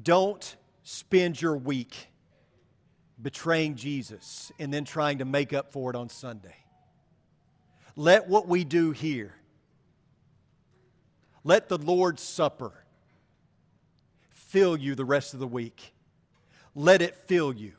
Don't 0.02 0.56
spend 0.90 1.40
your 1.40 1.57
week 1.57 2.09
betraying 3.22 3.76
Jesus 3.76 4.50
and 4.59 4.74
then 4.74 4.85
trying 4.85 5.18
to 5.18 5.24
make 5.24 5.53
up 5.53 5.70
for 5.70 5.88
it 5.88 5.94
on 5.94 6.09
Sunday. 6.09 6.57
Let 7.94 8.29
what 8.29 8.48
we 8.48 8.64
do 8.64 8.90
here, 8.90 9.33
let 11.44 11.68
the 11.68 11.79
Lord's 11.79 12.24
Supper 12.24 12.72
fill 14.31 14.76
you 14.76 14.96
the 14.96 15.05
rest 15.05 15.33
of 15.33 15.38
the 15.38 15.46
week. 15.46 15.94
Let 16.74 17.03
it 17.03 17.14
fill 17.14 17.53
you 17.53 17.74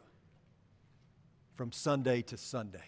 from 1.55 1.73
Sunday 1.73 2.21
to 2.23 2.37
Sunday. 2.37 2.79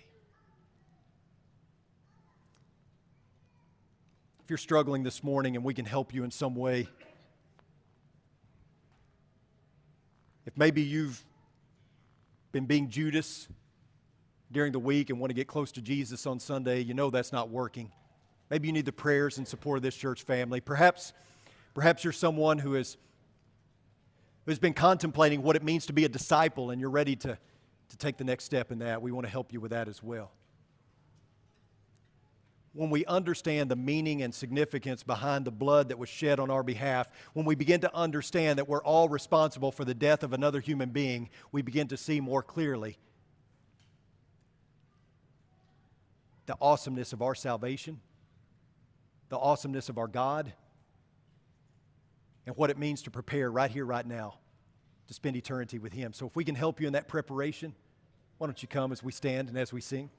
If 4.42 4.50
you're 4.50 4.58
struggling 4.58 5.04
this 5.04 5.22
morning 5.22 5.58
and 5.58 5.66
we 5.66 5.74
can 5.74 5.86
help 5.86 6.14
you 6.14 6.24
in 6.24 6.32
some 6.32 6.56
way, 6.56 6.88
if 10.54 10.58
maybe 10.58 10.84
you've 10.84 11.26
been 12.52 12.66
being 12.66 12.89
Judas 12.89 13.48
during 14.52 14.72
the 14.72 14.80
week 14.80 15.10
and 15.10 15.20
want 15.20 15.32
to 15.32 15.34
get 15.34 15.48
close 15.48 15.72
to 15.72 15.82
Jesus 15.82 16.28
on 16.28 16.39
Sunday, 16.39 16.82
you 16.82 16.94
know 16.94 17.10
that's 17.10 17.32
not 17.32 17.50
working. 17.50 17.92
Maybe 18.52 18.68
you 18.68 18.74
need 18.74 18.86
the 18.86 18.92
prayers 18.92 19.39
and 19.39 19.48
support 19.48 19.78
of 19.78 19.84
this 19.84 19.96
church 19.96 20.24
family. 20.24 20.62
Perhaps, 20.62 21.13
perhaps 21.74 22.04
you're 22.04 22.13
someone 22.13 22.60
who 22.60 22.74
has 22.74 22.98
who's 24.46 24.60
been 24.60 24.74
contemplating 24.74 25.42
what 25.42 25.56
it 25.56 25.63
means 25.63 25.88
to 25.88 25.94
be 25.94 26.06
a 26.06 26.10
disciple 26.10 26.70
and 26.70 26.80
you're 26.80 26.89
ready 26.89 27.16
to, 27.16 27.38
to 27.89 27.98
take 27.98 28.18
the 28.18 28.24
next 28.24 28.44
step 28.44 28.72
in 28.72 28.80
that, 28.80 29.02
we 29.02 29.12
want 29.12 29.26
to 29.26 29.32
help 29.32 29.54
you 29.54 29.60
with 29.60 29.72
that 29.72 29.88
as 29.88 30.04
well. 30.04 30.32
When 32.74 32.90
we 32.90 33.06
understand 33.06 33.70
the 33.70 33.76
meaning 33.76 34.24
and 34.24 34.34
significance 34.34 35.04
behind 35.04 35.46
the 35.46 35.52
blood 35.52 35.90
that 35.90 36.00
was 36.00 36.10
shed 36.10 36.40
on 36.40 36.50
our 36.50 36.64
behalf, 36.64 37.08
when 37.34 37.46
we 37.46 37.54
begin 37.54 37.82
to 37.82 37.96
understand 37.96 38.58
that 38.58 38.68
we're 38.68 38.84
all 38.84 39.08
responsible 39.10 39.72
for 39.72 39.86
the 39.86 39.94
death 39.94 40.24
of 40.24 40.34
another 40.34 40.60
human 40.60 40.90
being, 40.90 41.30
we 41.52 41.62
begin 41.62 41.88
to 41.90 41.98
see 41.98 42.20
more 42.20 42.42
clearly 42.42 42.98
the 46.46 46.58
awesomeness 46.60 47.14
of 47.14 47.22
our 47.22 47.36
salvation, 47.36 48.00
the 49.30 49.38
awesomeness 49.38 49.90
of 49.90 49.98
our 49.98 50.08
God, 50.08 50.52
and 52.46 52.56
what 52.58 52.70
it 52.70 52.78
means 52.78 53.04
to 53.04 53.12
prepare 53.12 53.50
right 53.52 53.72
here, 53.72 53.86
right 53.86 54.06
now, 54.06 54.36
to 55.08 55.14
spend 55.14 55.36
eternity 55.36 55.80
with 55.80 55.94
Him. 55.94 56.12
So, 56.12 56.26
if 56.28 56.36
we 56.36 56.44
can 56.44 56.56
help 56.56 56.82
you 56.82 56.88
in 56.88 56.94
that 56.94 57.08
preparation, 57.08 57.74
why 58.38 58.48
don't 58.48 58.62
you 58.62 58.68
come 58.68 58.92
as 58.92 59.02
we 59.02 59.12
stand 59.12 59.48
and 59.48 59.58
as 59.58 59.72
we 59.72 59.80
sing? 59.80 60.10